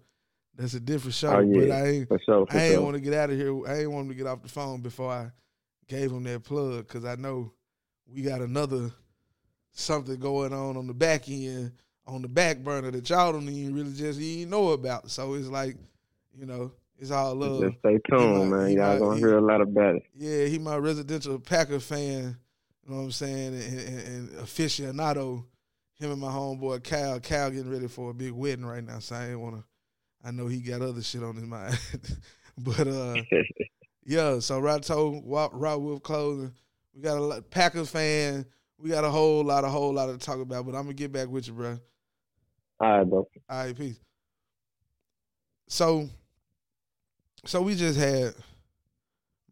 That's 0.54 0.74
a 0.74 0.80
different 0.80 1.14
show. 1.14 1.30
Oh, 1.30 1.40
yeah. 1.40 1.60
But 1.60 1.70
I 1.70 1.86
ain't 1.88 2.08
For 2.08 2.20
sure. 2.24 2.46
For 2.46 2.56
I 2.56 2.64
ain't 2.64 2.74
sure. 2.74 2.82
want 2.82 2.94
to 2.94 3.00
get 3.00 3.14
out 3.14 3.30
of 3.30 3.36
here. 3.36 3.66
I 3.66 3.80
ain't 3.80 3.90
want 3.90 4.08
to 4.08 4.14
get 4.14 4.26
off 4.26 4.42
the 4.42 4.48
phone 4.48 4.80
before 4.80 5.10
I 5.10 5.30
gave 5.88 6.12
him 6.12 6.22
that 6.24 6.44
plug 6.44 6.86
because 6.86 7.04
I 7.04 7.16
know 7.16 7.52
we 8.06 8.22
got 8.22 8.42
another 8.42 8.92
something 9.72 10.18
going 10.18 10.52
on 10.52 10.76
on 10.76 10.86
the 10.86 10.94
back 10.94 11.28
end, 11.28 11.72
on 12.06 12.22
the 12.22 12.28
back 12.28 12.58
burner 12.58 12.90
that 12.90 13.08
y'all 13.08 13.32
don't 13.32 13.48
even 13.48 13.74
really 13.74 13.92
just 13.92 14.20
even 14.20 14.50
know 14.50 14.70
about. 14.70 15.10
So 15.10 15.34
it's 15.34 15.48
like, 15.48 15.76
you 16.38 16.46
know, 16.46 16.72
it's 16.98 17.10
all 17.10 17.34
love. 17.34 17.62
Just 17.62 17.78
stay 17.78 17.98
tuned, 18.08 18.50
man. 18.50 18.70
Y'all 18.70 18.98
gonna 18.98 19.14
he- 19.14 19.20
hear 19.20 19.38
a 19.38 19.40
lot 19.40 19.60
about 19.60 19.96
it. 19.96 20.04
Yeah, 20.14 20.44
he 20.46 20.58
my 20.58 20.76
residential 20.76 21.38
Packer 21.38 21.80
fan. 21.80 22.36
You 22.84 22.90
know 22.90 22.98
what 22.98 23.04
I'm 23.04 23.12
saying? 23.12 23.54
And, 23.54 23.78
and, 23.78 24.06
and 24.06 24.28
aficionado. 24.30 25.44
Him 25.98 26.10
and 26.10 26.20
my 26.20 26.28
homeboy 26.28 26.82
Cal. 26.82 27.20
Cal 27.20 27.50
getting 27.50 27.70
ready 27.70 27.86
for 27.86 28.10
a 28.10 28.14
big 28.14 28.32
wedding 28.32 28.66
right 28.66 28.84
now, 28.84 28.98
so 28.98 29.14
I 29.14 29.30
ain't 29.30 29.40
wanna. 29.40 29.64
I 30.24 30.30
know 30.30 30.46
he 30.46 30.60
got 30.60 30.82
other 30.82 31.02
shit 31.02 31.22
on 31.22 31.36
his 31.36 31.44
mind, 31.44 31.78
but 32.58 32.86
uh, 32.86 33.16
yeah. 34.04 34.38
So 34.40 34.60
Rato, 34.60 35.22
Raw 35.24 35.76
Wolf 35.76 36.02
Clothing. 36.02 36.52
We 36.94 37.02
got 37.02 37.18
a 37.18 37.20
lot, 37.20 37.50
Packers 37.50 37.90
fan. 37.90 38.46
We 38.82 38.90
got 38.90 39.04
a 39.04 39.10
whole 39.10 39.44
lot, 39.44 39.62
a 39.62 39.68
whole 39.68 39.92
lot 39.92 40.06
to 40.06 40.18
talk 40.18 40.40
about. 40.40 40.66
But 40.66 40.74
I'm 40.74 40.82
gonna 40.82 40.94
get 40.94 41.12
back 41.12 41.28
with 41.28 41.46
you, 41.46 41.52
bro. 41.52 41.78
All 42.80 42.98
right, 42.98 43.04
bro. 43.04 43.28
All 43.48 43.64
right, 43.64 43.76
peace. 43.76 44.00
So, 45.68 46.08
so 47.44 47.62
we 47.62 47.76
just 47.76 47.96
had 47.96 48.34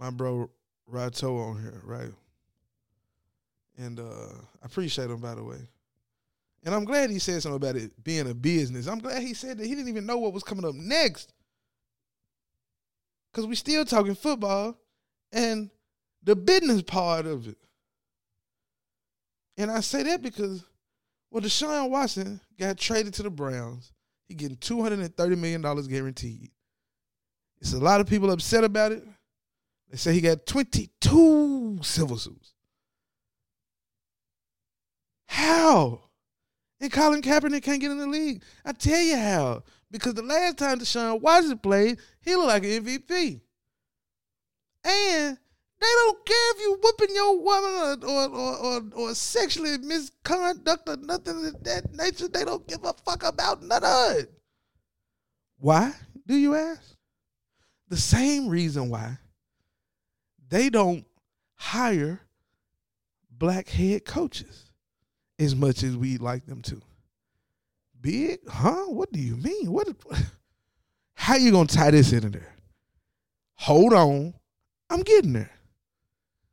my 0.01 0.11
bro 0.11 0.51
Rato 0.93 1.49
on 1.49 1.62
here, 1.62 1.81
right? 1.85 2.11
And 3.79 4.01
uh 4.01 4.35
I 4.62 4.66
appreciate 4.66 5.09
him 5.11 5.21
by 5.21 5.37
the 5.37 5.45
way. 5.45 5.61
And 6.64 6.75
I'm 6.75 6.85
glad 6.85 7.11
he 7.11 7.21
said 7.21 7.40
something 7.40 7.57
about 7.57 7.77
it 7.77 7.93
being 8.03 8.29
a 8.29 8.35
business. 8.35 8.88
I'm 8.88 8.99
glad 8.99 9.23
he 9.23 9.33
said 9.33 9.59
that 9.59 9.66
he 9.66 9.77
didn't 9.77 9.88
even 9.88 10.07
know 10.07 10.19
what 10.19 10.33
was 10.33 10.43
coming 10.43 10.64
up 10.64 10.75
next. 10.75 11.33
Cause 13.33 13.47
we 13.47 13.55
still 13.55 13.85
talking 13.85 14.16
football 14.16 14.77
and 15.31 15.71
the 16.25 16.35
business 16.35 16.83
part 16.83 17.27
of 17.27 17.47
it. 17.47 17.57
And 19.61 19.70
I 19.70 19.81
say 19.81 20.03
that 20.05 20.23
because 20.23 20.64
well, 21.31 21.42
Deshaun 21.42 21.90
Watson 21.90 22.40
got 22.59 22.79
traded 22.79 23.12
to 23.14 23.23
the 23.23 23.31
Browns. 23.31 23.92
He 24.27 24.35
getting 24.35 24.57
two 24.57 24.83
hundred 24.83 25.01
and 25.01 25.14
thirty 25.14 25.37
million 25.37 25.61
dollars 25.61 25.87
guaranteed. 25.87 26.51
It's 27.61 27.75
a 27.75 27.79
lot 27.79 28.01
of 28.01 28.07
people 28.07 28.31
upset 28.31 28.64
about 28.64 28.92
it. 28.92 29.05
They 29.90 29.99
say 29.99 30.14
he 30.14 30.23
got 30.23 30.46
twenty 30.46 30.88
two 30.99 31.79
civil 31.83 32.16
suits. 32.16 32.55
How? 35.27 36.05
And 36.81 36.90
Colin 36.90 37.20
Kaepernick 37.20 37.62
can't 37.62 37.83
get 37.83 37.90
in 37.90 37.99
the 37.99 38.07
league. 38.07 38.42
I 38.64 38.73
tell 38.73 38.99
you 38.99 39.18
how. 39.18 39.62
Because 39.90 40.14
the 40.14 40.23
last 40.23 40.57
time 40.57 40.79
Deshaun 40.79 41.20
Watson 41.20 41.59
played, 41.59 41.99
he 42.23 42.35
looked 42.35 42.49
like 42.49 42.64
an 42.64 42.83
MVP. 42.83 43.42
And 44.85 45.38
they 45.81 45.87
don't 45.87 46.27
care 46.27 46.51
if 46.53 46.61
you 46.61 46.79
whooping 46.83 47.14
your 47.14 47.43
woman 47.43 48.05
or 48.05 48.29
or, 48.29 48.57
or, 48.59 48.83
or, 48.93 49.14
sexually 49.14 49.79
misconduct 49.79 50.88
or 50.88 50.97
nothing 50.99 51.47
of 51.47 51.64
that 51.64 51.93
nature. 51.95 52.29
They 52.29 52.45
don't 52.45 52.66
give 52.69 52.85
a 52.85 52.93
fuck 53.05 53.23
about 53.23 53.62
none 53.62 53.83
of 53.83 54.16
it. 54.16 54.31
Why, 55.59 55.93
do 56.27 56.37
you 56.37 56.55
ask? 56.55 56.97
The 57.88 57.97
same 57.97 58.49
reason 58.49 58.90
why 58.90 59.19
they 60.49 60.69
don't 60.69 61.05
hire 61.55 62.21
black 63.31 63.69
head 63.69 64.05
coaches 64.05 64.71
as 65.38 65.57
much 65.57 65.83
as 65.83 65.97
we'd 65.97 66.21
like 66.21 66.45
them 66.47 66.61
to. 66.62 66.81
Big? 68.01 68.40
Huh? 68.49 68.85
What 68.87 69.12
do 69.12 69.19
you 69.19 69.37
mean? 69.37 69.73
What? 69.73 69.88
How 71.14 71.37
you 71.37 71.53
gonna 71.53 71.66
tie 71.66 71.90
this 71.90 72.12
in 72.12 72.31
there? 72.31 72.55
Hold 73.57 73.93
on, 73.93 74.35
I'm 74.90 75.03
getting 75.03 75.33
there. 75.33 75.60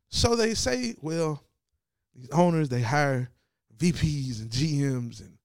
So 0.09 0.35
they 0.35 0.53
say, 0.53 0.95
well, 1.01 1.43
these 2.15 2.29
owners 2.31 2.69
they 2.69 2.81
hire 2.81 3.29
VPs 3.77 4.41
and 4.41 4.49
GMs 4.49 5.19
and 5.19 5.37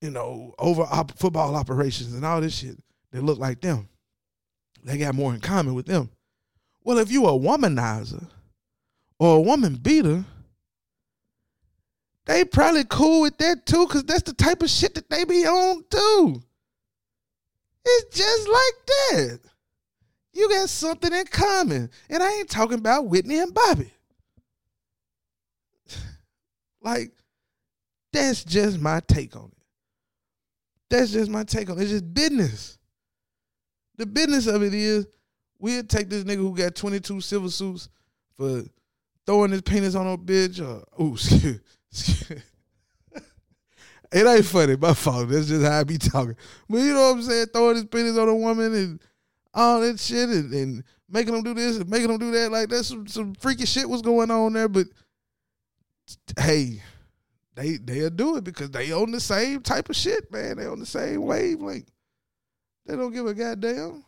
you 0.00 0.10
know 0.10 0.54
over 0.58 0.82
op- 0.82 1.18
football 1.18 1.56
operations 1.56 2.14
and 2.14 2.24
all 2.24 2.40
this 2.40 2.56
shit 2.56 2.76
that 3.12 3.22
look 3.22 3.38
like 3.38 3.60
them. 3.60 3.88
They 4.84 4.98
got 4.98 5.14
more 5.14 5.34
in 5.34 5.40
common 5.40 5.74
with 5.74 5.86
them. 5.86 6.10
Well, 6.84 6.98
if 6.98 7.10
you 7.10 7.26
a 7.26 7.30
womanizer 7.30 8.26
or 9.18 9.36
a 9.36 9.40
woman 9.40 9.76
beater, 9.76 10.24
they 12.26 12.44
probably 12.44 12.84
cool 12.84 13.22
with 13.22 13.38
that 13.38 13.66
too, 13.66 13.86
cause 13.86 14.04
that's 14.04 14.22
the 14.22 14.34
type 14.34 14.62
of 14.62 14.70
shit 14.70 14.94
that 14.94 15.08
they 15.08 15.24
be 15.24 15.46
on 15.46 15.84
too. 15.90 16.42
It's 17.84 18.16
just 18.16 18.48
like 18.48 18.86
that. 18.86 19.40
You 20.32 20.48
got 20.48 20.68
something 20.68 21.12
in 21.12 21.26
common. 21.26 21.90
And 22.08 22.22
I 22.22 22.32
ain't 22.38 22.48
talking 22.48 22.78
about 22.78 23.06
Whitney 23.06 23.38
and 23.38 23.52
Bobby. 23.52 23.92
like, 26.82 27.12
that's 28.12 28.44
just 28.44 28.80
my 28.80 29.00
take 29.06 29.36
on 29.36 29.50
it. 29.52 29.64
That's 30.90 31.12
just 31.12 31.30
my 31.30 31.44
take 31.44 31.70
on 31.70 31.78
it. 31.78 31.82
It's 31.82 31.90
just 31.90 32.14
business. 32.14 32.78
The 33.96 34.06
business 34.06 34.46
of 34.46 34.62
it 34.62 34.74
is 34.74 35.06
we'll 35.58 35.84
take 35.84 36.08
this 36.08 36.24
nigga 36.24 36.36
who 36.36 36.56
got 36.56 36.74
22 36.74 37.20
civil 37.20 37.50
suits 37.50 37.88
for 38.36 38.62
throwing 39.26 39.52
his 39.52 39.62
penis 39.62 39.94
on 39.94 40.06
a 40.06 40.18
bitch 40.18 40.60
or, 40.60 40.84
ooh, 41.02 41.12
excuse, 41.14 41.60
excuse. 41.90 42.42
It 44.12 44.26
ain't 44.26 44.44
funny, 44.44 44.76
my 44.76 44.92
fault. 44.92 45.30
That's 45.30 45.48
just 45.48 45.64
how 45.64 45.80
I 45.80 45.84
be 45.84 45.96
talking. 45.96 46.36
But 46.68 46.78
you 46.78 46.92
know 46.92 47.00
what 47.00 47.16
I'm 47.16 47.22
saying? 47.22 47.46
Throwing 47.46 47.76
his 47.76 47.86
penis 47.86 48.18
on 48.18 48.28
a 48.28 48.36
woman 48.36 48.74
and 48.74 49.00
all 49.54 49.80
that 49.80 50.00
shit 50.00 50.28
and, 50.28 50.52
and 50.52 50.84
making 51.08 51.34
them 51.34 51.42
do 51.42 51.54
this 51.54 51.76
and 51.76 51.88
making 51.88 52.08
them 52.08 52.18
do 52.18 52.30
that. 52.32 52.50
Like 52.50 52.68
that's 52.68 52.88
some, 52.88 53.06
some 53.06 53.34
freaky 53.34 53.66
shit 53.66 53.88
was 53.88 54.02
going 54.02 54.30
on 54.30 54.52
there. 54.52 54.68
But 54.68 54.86
hey, 56.38 56.82
they 57.54 57.76
they'll 57.76 58.10
do 58.10 58.36
it 58.36 58.44
because 58.44 58.70
they 58.70 58.92
on 58.92 59.10
the 59.10 59.20
same 59.20 59.62
type 59.62 59.88
of 59.88 59.96
shit, 59.96 60.32
man. 60.32 60.56
They 60.56 60.66
on 60.66 60.78
the 60.78 60.86
same 60.86 61.22
wavelength. 61.22 61.90
They 62.86 62.96
don't 62.96 63.12
give 63.12 63.26
a 63.26 63.34
goddamn. 63.34 64.04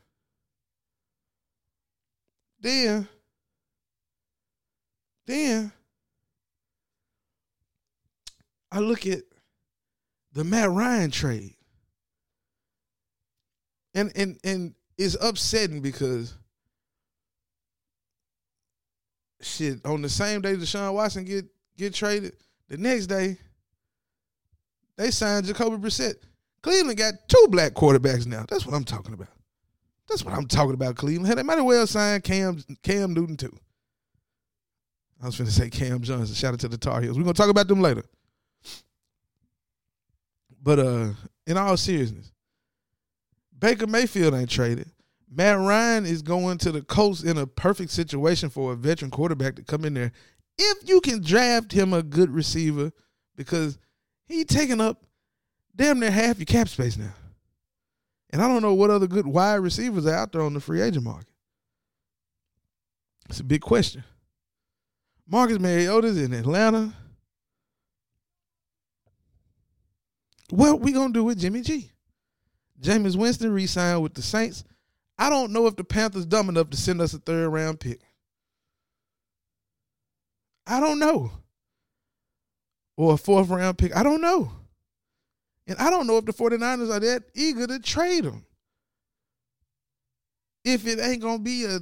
Then, 2.60 3.06
then 5.26 5.70
I 8.72 8.78
look 8.78 9.06
at 9.06 9.20
the 10.32 10.44
Matt 10.44 10.70
Ryan 10.70 11.10
trade. 11.10 11.54
And 13.92 14.10
and 14.16 14.38
and 14.42 14.74
it's 14.96 15.16
upsetting 15.20 15.80
because 15.80 16.34
shit, 19.40 19.84
on 19.84 20.02
the 20.02 20.08
same 20.08 20.40
day 20.40 20.54
Deshaun 20.54 20.94
Watson 20.94 21.24
get 21.24 21.46
get 21.76 21.94
traded. 21.94 22.34
The 22.68 22.78
next 22.78 23.06
day, 23.06 23.36
they 24.96 25.10
signed 25.10 25.46
Jacoby 25.46 25.76
Brissett. 25.76 26.14
Cleveland 26.62 26.96
got 26.98 27.14
two 27.28 27.46
black 27.50 27.72
quarterbacks 27.74 28.26
now. 28.26 28.46
That's 28.48 28.64
what 28.64 28.74
I'm 28.74 28.84
talking 28.84 29.12
about. 29.12 29.28
That's 30.08 30.24
what 30.24 30.34
I'm 30.34 30.46
talking 30.46 30.74
about, 30.74 30.96
Cleveland. 30.96 31.36
They 31.36 31.42
might 31.42 31.58
as 31.58 31.64
well 31.64 31.86
sign 31.86 32.20
Cam 32.22 32.62
Cam 32.82 33.12
Newton 33.12 33.36
too. 33.36 33.56
I 35.22 35.26
was 35.26 35.36
going 35.36 35.48
to 35.48 35.54
say 35.54 35.70
Cam 35.70 36.02
Johnson. 36.02 36.34
Shout 36.34 36.54
out 36.54 36.60
to 36.60 36.68
the 36.68 36.76
Tar 36.76 37.00
Heels. 37.00 37.16
We're 37.18 37.24
to 37.24 37.32
talk 37.32 37.48
about 37.48 37.68
them 37.68 37.80
later. 37.80 38.04
But 40.62 40.78
uh, 40.78 41.10
in 41.46 41.56
all 41.56 41.76
seriousness, 41.76 42.32
Baker 43.58 43.86
Mayfield 43.86 44.34
ain't 44.34 44.50
traded. 44.50 44.90
Matt 45.30 45.58
Ryan 45.58 46.06
is 46.06 46.22
going 46.22 46.58
to 46.58 46.72
the 46.72 46.82
Colts 46.82 47.22
in 47.22 47.38
a 47.38 47.46
perfect 47.46 47.90
situation 47.90 48.50
for 48.50 48.72
a 48.72 48.76
veteran 48.76 49.10
quarterback 49.10 49.56
to 49.56 49.62
come 49.62 49.84
in 49.84 49.94
there. 49.94 50.12
If 50.56 50.88
you 50.88 51.00
can 51.00 51.20
draft 51.22 51.72
him 51.72 51.92
a 51.92 52.02
good 52.02 52.30
receiver, 52.30 52.92
because 53.36 53.78
he 54.26 54.44
taking 54.44 54.80
up 54.80 55.04
damn 55.74 55.98
near 55.98 56.10
half 56.10 56.38
your 56.38 56.46
cap 56.46 56.68
space 56.68 56.96
now. 56.96 57.14
And 58.30 58.42
I 58.42 58.48
don't 58.48 58.62
know 58.62 58.74
what 58.74 58.90
other 58.90 59.06
good 59.06 59.26
wide 59.26 59.56
receivers 59.56 60.06
are 60.06 60.14
out 60.14 60.32
there 60.32 60.42
on 60.42 60.54
the 60.54 60.60
free 60.60 60.80
agent 60.80 61.04
market. 61.04 61.28
It's 63.28 63.40
a 63.40 63.44
big 63.44 63.60
question. 63.60 64.04
Marcus 65.26 65.58
Mariota's 65.58 66.18
in 66.18 66.32
Atlanta. 66.32 66.92
What 70.50 70.80
we 70.80 70.92
gonna 70.92 71.12
do 71.12 71.24
with 71.24 71.38
Jimmy 71.38 71.62
G? 71.62 71.90
Jameis 72.84 73.16
Winston 73.16 73.52
re-signed 73.52 74.02
with 74.02 74.14
the 74.14 74.22
Saints. 74.22 74.62
I 75.18 75.30
don't 75.30 75.52
know 75.52 75.66
if 75.66 75.76
the 75.76 75.84
Panthers 75.84 76.26
dumb 76.26 76.50
enough 76.50 76.68
to 76.70 76.76
send 76.76 77.00
us 77.00 77.14
a 77.14 77.18
third 77.18 77.48
round 77.48 77.80
pick. 77.80 78.00
I 80.66 80.80
don't 80.80 80.98
know. 80.98 81.30
Or 82.96 83.14
a 83.14 83.16
fourth 83.16 83.48
round 83.48 83.78
pick. 83.78 83.96
I 83.96 84.02
don't 84.02 84.20
know. 84.20 84.52
And 85.66 85.78
I 85.78 85.88
don't 85.88 86.06
know 86.06 86.18
if 86.18 86.26
the 86.26 86.32
49ers 86.32 86.94
are 86.94 87.00
that 87.00 87.22
eager 87.34 87.66
to 87.66 87.78
trade 87.78 88.24
him. 88.24 88.44
If 90.64 90.86
it 90.86 91.00
ain't 91.00 91.22
going 91.22 91.38
to 91.38 91.42
be 91.42 91.64
a 91.64 91.80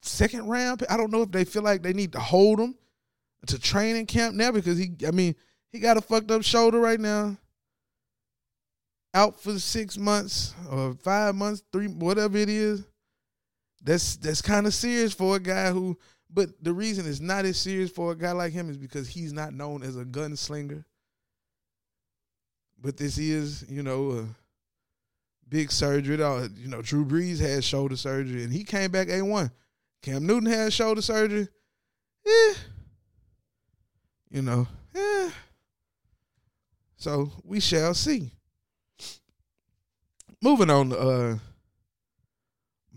second 0.00 0.46
round 0.46 0.80
pick, 0.80 0.90
I 0.90 0.96
don't 0.96 1.12
know 1.12 1.22
if 1.22 1.30
they 1.30 1.44
feel 1.44 1.62
like 1.62 1.82
they 1.82 1.92
need 1.92 2.12
to 2.12 2.20
hold 2.20 2.60
him 2.60 2.76
to 3.46 3.58
training 3.58 4.06
camp 4.06 4.34
now 4.34 4.52
because 4.52 4.78
he, 4.78 4.92
I 5.06 5.10
mean, 5.10 5.34
he 5.70 5.80
got 5.80 5.98
a 5.98 6.00
fucked 6.00 6.30
up 6.30 6.42
shoulder 6.42 6.80
right 6.80 6.98
now. 6.98 7.36
Out 9.14 9.40
for 9.40 9.58
six 9.58 9.96
months 9.96 10.54
or 10.70 10.94
five 10.94 11.34
months, 11.34 11.62
three, 11.72 11.86
whatever 11.86 12.36
it 12.38 12.48
is. 12.48 12.84
That's 13.82 14.16
that's 14.16 14.42
kind 14.42 14.66
of 14.66 14.74
serious 14.74 15.14
for 15.14 15.36
a 15.36 15.40
guy 15.40 15.70
who 15.70 15.96
but 16.30 16.50
the 16.62 16.72
reason 16.72 17.06
it's 17.06 17.20
not 17.20 17.44
as 17.44 17.58
serious 17.58 17.90
for 17.90 18.12
a 18.12 18.16
guy 18.16 18.32
like 18.32 18.52
him 18.52 18.68
is 18.68 18.76
because 18.76 19.08
he's 19.08 19.32
not 19.32 19.54
known 19.54 19.82
as 19.82 19.96
a 19.96 20.04
gunslinger. 20.04 20.84
But 22.80 22.96
this 22.96 23.18
is, 23.18 23.64
you 23.68 23.82
know, 23.82 24.10
a 24.12 24.24
big 25.48 25.72
surgery. 25.72 26.22
Uh, 26.22 26.48
you 26.56 26.68
know, 26.68 26.82
Drew 26.82 27.04
Brees 27.04 27.40
had 27.40 27.64
shoulder 27.64 27.96
surgery 27.96 28.44
and 28.44 28.52
he 28.52 28.62
came 28.62 28.90
back 28.90 29.08
A1. 29.08 29.50
Cam 30.02 30.26
Newton 30.26 30.50
had 30.50 30.72
shoulder 30.72 31.02
surgery. 31.02 31.48
Yeah. 32.24 32.52
You 34.30 34.42
know, 34.42 34.68
yeah. 34.94 35.30
So 36.96 37.32
we 37.42 37.60
shall 37.60 37.94
see. 37.94 38.32
Moving 40.42 40.70
on 40.70 40.90
to 40.90 40.98
uh 40.98 41.38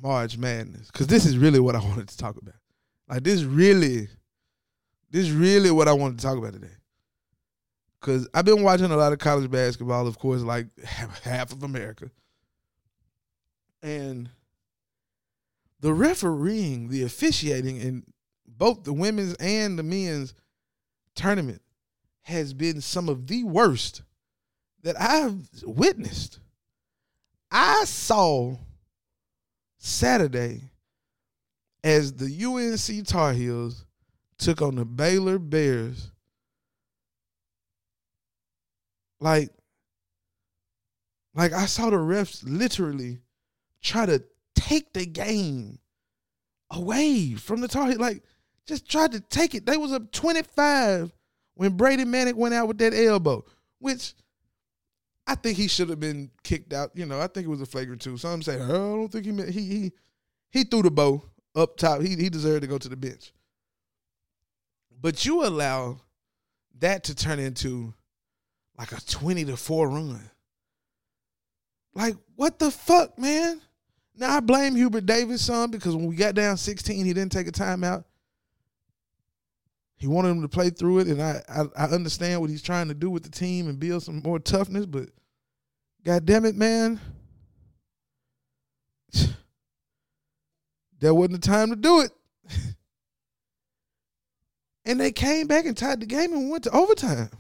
March 0.02 0.38
Madness, 0.38 0.90
because 0.92 1.08
this 1.08 1.26
is 1.26 1.38
really 1.38 1.60
what 1.60 1.76
I 1.76 1.80
wanted 1.88 2.08
to 2.10 2.18
talk 2.18 2.38
about. 2.38 2.56
Like 3.08 3.24
this 3.24 3.44
really, 3.44 4.08
this 5.10 5.30
really 5.30 5.72
what 5.72 5.88
I 5.88 5.94
wanted 5.94 6.20
to 6.20 6.26
talk 6.26 6.38
about 6.38 6.54
today. 6.54 6.68
Cause 8.00 8.28
I've 8.34 8.46
been 8.46 8.64
watching 8.64 8.90
a 8.90 8.98
lot 8.98 9.14
of 9.14 9.20
college 9.20 9.52
basketball, 9.52 10.08
of 10.08 10.18
course, 10.18 10.42
like 10.42 10.68
half 10.84 11.52
of 11.52 11.62
America. 11.62 12.10
And 13.84 14.30
the 15.82 15.94
refereeing, 15.94 16.90
the 16.90 17.04
officiating 17.04 17.78
in 17.78 18.04
both 18.48 18.84
the 18.84 18.94
women's 18.94 19.34
and 19.36 19.78
the 19.78 19.84
men's 19.84 20.34
tournament 21.16 21.62
has 22.24 22.54
been 22.54 22.82
some 22.82 23.10
of 23.10 23.28
the 23.28 23.44
worst 23.44 24.04
that 24.84 25.00
I've 25.00 25.50
witnessed. 25.64 26.40
I 27.52 27.84
saw 27.86 28.56
Saturday 29.78 30.72
as 31.84 32.14
the 32.14 32.46
UNC 32.46 33.06
Tar 33.08 33.34
Heels 33.34 33.86
took 34.38 34.62
on 34.62 34.76
the 34.76 34.86
Baylor 34.86 35.38
Bears, 35.38 36.12
like, 39.20 39.50
like 41.36 41.54
I 41.54 41.66
saw 41.66 41.90
the 41.90 41.98
refs 41.98 42.44
literally 42.46 43.20
try 43.82 44.06
to 44.06 44.24
take 44.56 44.94
the 44.94 45.06
game 45.06 45.80
away 46.70 47.34
from 47.34 47.62
the 47.62 47.68
Tar 47.68 47.88
Heels, 47.88 48.00
like 48.00 48.24
just 48.66 48.90
tried 48.90 49.12
to 49.12 49.20
take 49.20 49.56
it. 49.56 49.66
They 49.66 49.78
was 49.78 49.92
up 49.92 50.12
twenty 50.12 50.44
five 50.44 51.12
when 51.56 51.76
Brady 51.76 52.06
Manek 52.06 52.36
went 52.36 52.54
out 52.54 52.68
with 52.68 52.78
that 52.78 52.94
elbow, 52.94 53.44
which 53.80 54.14
I 55.32 55.36
think 55.36 55.58
he 55.58 55.70
should 55.70 55.88
have 55.88 56.00
been 56.02 56.30
kicked 56.44 56.74
out. 56.74 56.92
You 56.94 57.06
know, 57.06 57.22
I 57.22 57.28
think 57.28 57.46
it 57.46 57.50
was 57.50 57.62
a 57.62 57.66
flagrant 57.66 58.02
two. 58.02 58.18
Some 58.18 58.42
say, 58.42 58.58
oh, 58.60 58.94
I 58.94 58.98
don't 58.98 59.08
think 59.10 59.26
he 59.26 59.52
he 59.52 59.66
he 59.66 59.92
he 60.50 60.64
threw 60.66 60.82
the 60.82 60.92
bow 60.92 61.24
up 61.56 61.78
top. 61.78 62.02
He 62.02 62.18
he 62.18 62.30
deserved 62.30 62.64
to 62.64 62.68
go 62.68 62.78
to 62.78 62.90
the 62.90 62.98
bench. 62.98 63.32
But 65.00 65.26
you 65.26 65.46
allow 65.46 66.02
that 66.80 67.06
to 67.06 67.16
turn 67.16 67.40
into 67.40 67.94
like 68.78 68.92
a 68.92 69.00
20 69.00 69.46
to 69.46 69.56
4 69.56 69.90
run. 69.90 70.30
Like, 71.94 72.16
what 72.36 72.60
the 72.60 72.70
fuck, 72.70 73.18
man? 73.18 73.62
Now 74.16 74.36
I 74.36 74.40
blame 74.42 74.76
Hubert 74.76 75.06
Davis 75.06 75.46
some 75.46 75.72
because 75.72 75.96
when 75.96 76.08
we 76.08 76.16
got 76.16 76.36
down 76.36 76.58
16, 76.58 77.06
he 77.06 77.14
didn't 77.14 77.32
take 77.32 77.48
a 77.48 77.52
timeout. 77.52 78.04
He 79.96 80.08
wanted 80.08 80.30
him 80.30 80.42
to 80.42 80.50
play 80.50 80.72
through 80.72 81.00
it, 81.00 81.08
and 81.08 81.22
I, 81.22 81.42
I, 81.48 81.62
I 81.78 81.86
understand 81.86 82.42
what 82.42 82.50
he's 82.50 82.64
trying 82.64 82.90
to 82.90 82.94
do 82.94 83.10
with 83.10 83.24
the 83.24 83.30
team 83.30 83.70
and 83.70 83.80
build 83.80 84.04
some 84.04 84.22
more 84.24 84.40
toughness, 84.40 84.86
but 84.86 85.10
god 86.04 86.26
damn 86.26 86.46
it, 86.46 86.56
man. 86.56 87.00
There 91.02 91.14
wasn't 91.16 91.42
the 91.42 91.48
time 91.48 91.72
to 91.72 91.76
do 91.76 92.02
it. 92.02 92.12
and 94.86 95.00
they 95.00 95.12
came 95.12 95.48
back 95.48 95.66
and 95.66 95.76
tied 95.76 96.00
the 96.00 96.06
game 96.06 96.32
and 96.32 96.50
went 96.50 96.64
to 96.66 96.72
overtime. 96.72 97.32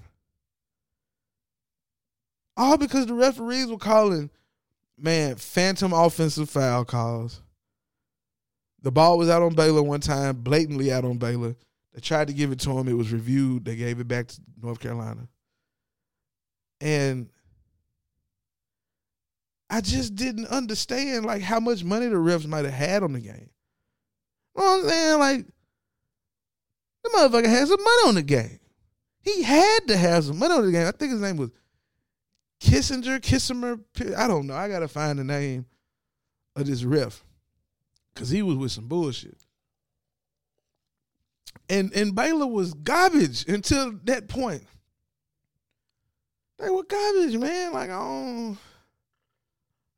All 2.57 2.77
because 2.77 3.05
the 3.05 3.13
referees 3.13 3.67
were 3.67 3.77
calling, 3.77 4.31
man, 4.97 5.35
phantom 5.35 5.93
offensive 5.93 6.49
foul 6.49 6.83
calls. 6.85 7.41
The 8.81 8.91
ball 8.91 9.19
was 9.19 9.29
out 9.29 9.43
on 9.43 9.53
Baylor 9.53 9.83
one 9.83 10.01
time, 10.01 10.37
blatantly 10.37 10.91
out 10.91 11.05
on 11.05 11.19
Baylor. 11.19 11.55
They 11.93 12.01
tried 12.01 12.27
to 12.27 12.33
give 12.33 12.51
it 12.51 12.59
to 12.61 12.71
him. 12.71 12.87
It 12.87 12.97
was 12.97 13.11
reviewed. 13.11 13.65
They 13.65 13.75
gave 13.75 13.99
it 13.99 14.07
back 14.07 14.27
to 14.29 14.41
North 14.61 14.79
Carolina. 14.79 15.27
And 16.79 17.29
I 19.71 19.79
just 19.79 20.15
didn't 20.15 20.47
understand 20.47 21.25
like 21.25 21.41
how 21.41 21.61
much 21.61 21.85
money 21.85 22.07
the 22.07 22.15
refs 22.15 22.45
might 22.45 22.65
have 22.65 22.73
had 22.73 23.03
on 23.03 23.13
the 23.13 23.21
game. 23.21 23.49
You 24.55 24.61
know 24.61 24.63
what 24.63 24.83
I'm 24.83 24.89
saying? 24.89 25.19
Like 25.19 25.45
the 27.03 27.09
motherfucker 27.09 27.49
had 27.49 27.67
some 27.69 27.81
money 27.81 28.07
on 28.07 28.15
the 28.15 28.21
game. 28.21 28.59
He 29.21 29.43
had 29.43 29.87
to 29.87 29.95
have 29.95 30.25
some 30.25 30.39
money 30.39 30.53
on 30.53 30.65
the 30.65 30.73
game. 30.73 30.85
I 30.85 30.91
think 30.91 31.13
his 31.13 31.21
name 31.21 31.37
was 31.37 31.51
Kissinger, 32.61 33.21
Kissimer. 33.21 33.79
I 34.17 34.27
don't 34.27 34.45
know. 34.45 34.55
I 34.55 34.67
gotta 34.67 34.89
find 34.89 35.17
the 35.17 35.23
name 35.23 35.65
of 36.57 36.67
this 36.67 36.83
ref 36.83 37.23
because 38.13 38.29
he 38.29 38.41
was 38.41 38.57
with 38.57 38.73
some 38.73 38.89
bullshit. 38.89 39.37
And 41.69 41.93
and 41.93 42.13
Baylor 42.13 42.47
was 42.47 42.73
garbage 42.73 43.47
until 43.47 43.93
that 44.03 44.27
point. 44.27 44.65
They 46.59 46.69
were 46.69 46.83
garbage, 46.83 47.37
man. 47.37 47.71
Like 47.71 47.89
I 47.89 47.93
don't. 47.93 48.57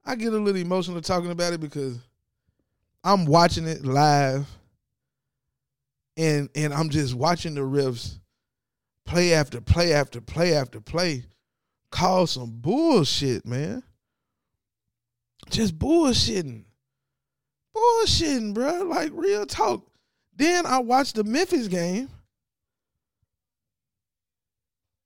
I 0.05 0.15
get 0.15 0.33
a 0.33 0.37
little 0.37 0.61
emotional 0.61 1.01
talking 1.01 1.31
about 1.31 1.53
it 1.53 1.61
because 1.61 1.97
I'm 3.03 3.25
watching 3.25 3.67
it 3.67 3.85
live 3.85 4.47
and 6.17 6.49
and 6.55 6.73
I'm 6.73 6.89
just 6.89 7.15
watching 7.15 7.55
the 7.55 7.61
refs 7.61 8.19
play 9.05 9.33
after 9.33 9.61
play 9.61 9.93
after 9.93 10.21
play 10.21 10.53
after 10.53 10.79
play 10.79 11.25
call 11.93 12.25
some 12.25 12.49
bullshit, 12.49 13.45
man. 13.45 13.83
Just 15.51 15.77
bullshitting. 15.77 16.63
Bullshitting, 17.75 18.55
bro. 18.55 18.83
Like 18.83 19.11
real 19.13 19.45
talk. 19.45 19.87
Then 20.35 20.65
I 20.65 20.79
watched 20.79 21.15
the 21.15 21.23
Memphis 21.23 21.67
game. 21.67 22.09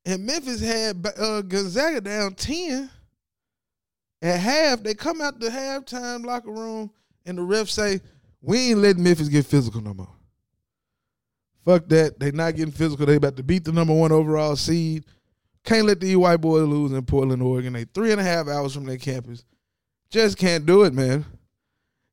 And 0.06 0.24
Memphis 0.24 0.62
had 0.62 1.06
uh, 1.18 1.42
Gonzaga 1.42 2.00
down 2.00 2.34
10. 2.34 2.88
At 4.20 4.40
half, 4.40 4.82
they 4.82 4.94
come 4.94 5.20
out 5.20 5.38
the 5.38 5.48
halftime 5.48 6.24
locker 6.24 6.50
room 6.50 6.90
and 7.24 7.38
the 7.38 7.42
refs 7.42 7.70
say, 7.70 8.00
We 8.40 8.70
ain't 8.70 8.80
letting 8.80 9.02
Memphis 9.02 9.28
get 9.28 9.46
physical 9.46 9.80
no 9.80 9.94
more. 9.94 10.08
Fuck 11.64 11.88
that. 11.88 12.18
They 12.18 12.30
not 12.32 12.56
getting 12.56 12.72
physical. 12.72 13.06
They 13.06 13.16
about 13.16 13.36
to 13.36 13.42
beat 13.42 13.64
the 13.64 13.72
number 13.72 13.94
one 13.94 14.10
overall 14.10 14.56
seed. 14.56 15.04
Can't 15.64 15.86
let 15.86 16.00
these 16.00 16.16
white 16.16 16.40
boys 16.40 16.66
lose 16.66 16.92
in 16.92 17.04
Portland, 17.04 17.42
Oregon. 17.42 17.74
They 17.74 17.84
three 17.84 18.10
and 18.10 18.20
a 18.20 18.24
half 18.24 18.48
hours 18.48 18.74
from 18.74 18.86
their 18.86 18.96
campus. 18.96 19.44
Just 20.08 20.38
can't 20.38 20.64
do 20.64 20.84
it, 20.84 20.94
man. 20.94 21.26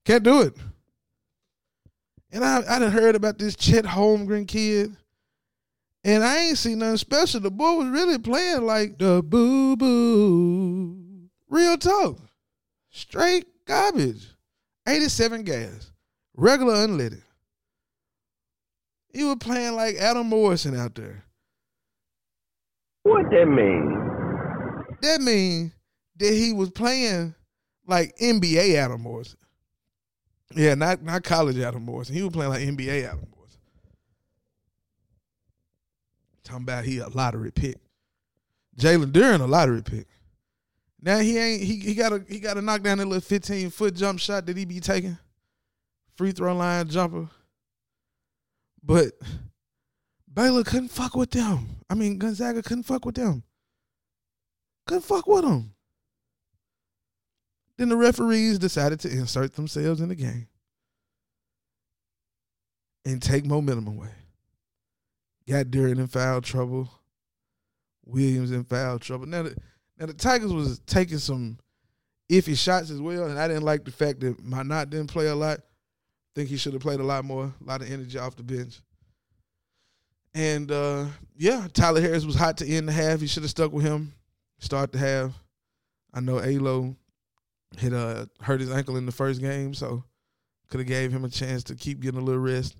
Can't 0.04 0.24
do 0.24 0.42
it. 0.42 0.54
And 2.32 2.44
I 2.44 2.58
I 2.68 2.80
done 2.80 2.92
heard 2.92 3.16
about 3.16 3.40
this 3.40 3.56
Chet 3.56 3.86
Holmgren 3.86 4.48
kid. 4.48 4.96
And 6.04 6.24
I 6.24 6.48
ain't 6.48 6.58
seen 6.58 6.80
nothing 6.80 6.98
special. 6.98 7.40
The 7.40 7.50
boy 7.50 7.76
was 7.76 7.88
really 7.88 8.20
playing 8.20 8.66
like 8.66 9.00
the 9.00 9.24
boo 9.24 9.76
boo. 9.78 11.05
Real 11.56 11.78
talk. 11.78 12.18
Straight 12.92 13.46
garbage. 13.66 14.28
87 14.86 15.44
gas. 15.44 15.90
Regular 16.36 16.74
unleaded. 16.74 17.22
He 19.14 19.24
was 19.24 19.38
playing 19.40 19.74
like 19.76 19.96
Adam 19.96 20.28
Morrison 20.28 20.78
out 20.78 20.96
there. 20.96 21.24
What 23.04 23.30
that 23.32 23.46
mean? 23.46 24.98
That 25.02 25.22
mean 25.22 25.72
that 26.18 26.34
he 26.34 26.52
was 26.52 26.72
playing 26.72 27.34
like 27.88 28.18
NBA 28.18 28.76
Adam 28.76 29.00
Morrison. 29.00 29.40
Yeah, 30.54 30.76
not 30.76 31.04
not 31.04 31.24
college 31.24 31.58
Adam 31.58 31.84
Morrison. 31.84 32.16
He 32.16 32.22
was 32.22 32.34
playing 32.34 32.52
like 32.52 32.64
NBA 32.64 33.06
Adam 33.06 33.30
Morrison. 33.34 33.62
Talking 36.44 36.64
about 36.64 36.84
he 36.84 36.98
a 36.98 37.08
lottery 37.08 37.52
pick. 37.52 37.78
Jalen 38.78 39.14
Duren 39.14 39.40
a 39.40 39.46
lottery 39.46 39.82
pick. 39.82 40.08
Now 41.06 41.20
he 41.20 41.38
ain't 41.38 41.62
he 41.62 41.76
he 41.78 41.94
got 41.94 42.10
to 42.10 42.26
he 42.28 42.40
got 42.40 42.56
to 42.56 42.64
knock 42.64 42.82
down 42.82 42.98
that 42.98 43.06
little 43.06 43.22
fifteen 43.22 43.70
foot 43.70 43.94
jump 43.94 44.20
shot 44.20 44.48
that 44.48 44.58
he 44.58 44.66
be 44.66 44.80
taking, 44.80 45.16
free 46.16 46.32
throw 46.32 46.56
line 46.56 46.90
jumper. 46.90 47.30
But 48.84 49.12
Baylor 50.34 50.64
couldn't 50.64 50.90
fuck 50.90 51.16
with 51.16 51.30
them. 51.30 51.68
I 51.92 51.94
mean 51.94 52.18
Gonzaga 52.18 52.64
couldn't 52.64 52.84
fuck 52.84 53.06
with 53.06 53.14
them. 53.14 53.44
Couldn't 54.88 55.04
fuck 55.04 55.28
with 55.28 55.44
them. 55.44 55.76
Then 57.78 57.90
the 57.90 57.98
referees 57.98 58.58
decided 58.58 59.00
to 59.02 59.12
insert 59.12 59.54
themselves 59.54 60.02
in 60.02 60.10
the 60.10 60.16
game 60.16 60.48
and 63.06 63.22
take 63.22 63.46
momentum 63.46 63.86
away. 63.88 64.10
Got 65.48 65.68
Duren 65.68 66.00
in 66.00 66.08
foul 66.08 66.42
trouble. 66.42 66.90
Williams 68.06 68.50
in 68.50 68.64
foul 68.64 68.98
trouble. 68.98 69.28
Now 69.28 69.46
now 69.98 70.06
the 70.08 70.14
Tigers 70.14 70.52
was 70.52 70.80
taking 70.80 71.18
some 71.18 71.58
iffy 72.30 72.58
shots 72.58 72.90
as 72.90 73.00
well, 73.00 73.26
and 73.26 73.40
I 73.40 73.48
didn't 73.48 73.64
like 73.64 73.86
the 73.86 73.92
fact 73.92 74.20
that 74.22 74.44
my 74.44 74.64
not 74.64 74.90
didn't 74.90 75.08
play 75.08 75.28
a 75.28 75.36
lot. 75.36 75.60
Think 76.36 76.50
he 76.50 76.58
should 76.58 76.74
have 76.74 76.82
played 76.82 77.00
a 77.00 77.04
lot 77.04 77.24
more, 77.24 77.46
a 77.46 77.64
lot 77.64 77.82
of 77.82 77.90
energy 77.90 78.18
off 78.18 78.36
the 78.36 78.44
bench. 78.44 78.82
And 80.34 80.70
uh, 80.70 81.06
yeah, 81.38 81.68
Tyler 81.74 82.02
Harris 82.02 82.26
was 82.26 82.36
hot 82.36 82.58
to 82.58 82.68
end 82.68 82.90
the 82.90 82.92
half. 82.92 83.22
He 83.22 83.28
should 83.28 83.44
have 83.44 83.50
stuck 83.50 83.72
with 83.72 83.86
him. 83.86 84.14
Start 84.60 84.92
the 84.92 84.98
half. 84.98 85.32
I 86.14 86.20
know 86.20 86.42
Alo 86.42 86.96
had 87.78 87.94
uh, 87.94 88.26
hurt 88.42 88.60
his 88.60 88.72
ankle 88.72 88.98
in 88.98 89.06
the 89.06 89.12
first 89.14 89.40
game, 89.40 89.74
so 89.74 90.04
could 90.70 90.80
have 90.82 90.88
gave 90.88 91.12
him 91.12 91.24
a 91.24 91.30
chance 91.30 91.64
to 91.66 91.76
keep 91.76 92.02
getting 92.02 92.20
a 92.20 92.24
little 92.24 92.42
rest. 92.42 92.76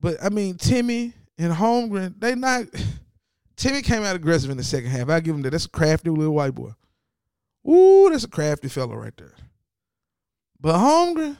But 0.00 0.16
I 0.22 0.28
mean, 0.28 0.56
Timme 0.56 1.12
and 1.38 1.52
Holmgren, 1.52 2.14
they 2.18 2.34
not. 2.34 2.66
Timme 3.60 3.84
came 3.84 4.02
out 4.04 4.16
aggressive 4.16 4.48
in 4.48 4.56
the 4.56 4.64
second 4.64 4.88
half. 4.88 5.10
I 5.10 5.20
give 5.20 5.34
him 5.34 5.42
that. 5.42 5.50
That's 5.50 5.66
a 5.66 5.70
crafty 5.70 6.08
little 6.08 6.32
white 6.32 6.54
boy. 6.54 6.70
Ooh, 7.68 8.08
that's 8.10 8.24
a 8.24 8.28
crafty 8.28 8.68
fellow 8.68 8.96
right 8.96 9.14
there. 9.18 9.34
But 10.58 10.78
Holmgren, 10.78 11.36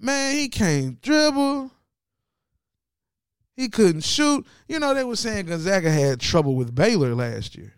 man, 0.00 0.36
he 0.36 0.48
can't 0.48 0.98
dribble. 1.02 1.70
He 3.56 3.68
couldn't 3.68 4.04
shoot. 4.04 4.46
You 4.68 4.78
know, 4.78 4.94
they 4.94 5.04
were 5.04 5.16
saying 5.16 5.46
Gonzaga 5.46 5.90
had 5.90 6.18
trouble 6.18 6.56
with 6.56 6.74
Baylor 6.74 7.14
last 7.14 7.56
year, 7.56 7.74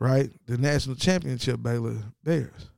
right? 0.00 0.28
The 0.46 0.58
national 0.58 0.96
championship 0.96 1.62
Baylor 1.62 1.98
Bears. 2.24 2.70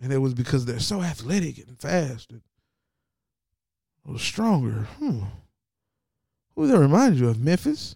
And 0.00 0.12
it 0.12 0.18
was 0.18 0.32
because 0.32 0.64
they're 0.64 0.78
so 0.78 1.02
athletic 1.02 1.58
and 1.58 1.76
fast 1.76 2.30
and 2.30 4.20
stronger. 4.20 4.86
Hmm. 4.98 5.22
Who 6.58 6.64
does 6.64 6.72
that 6.72 6.80
remind 6.80 7.20
you 7.20 7.28
of? 7.28 7.38
Memphis? 7.38 7.94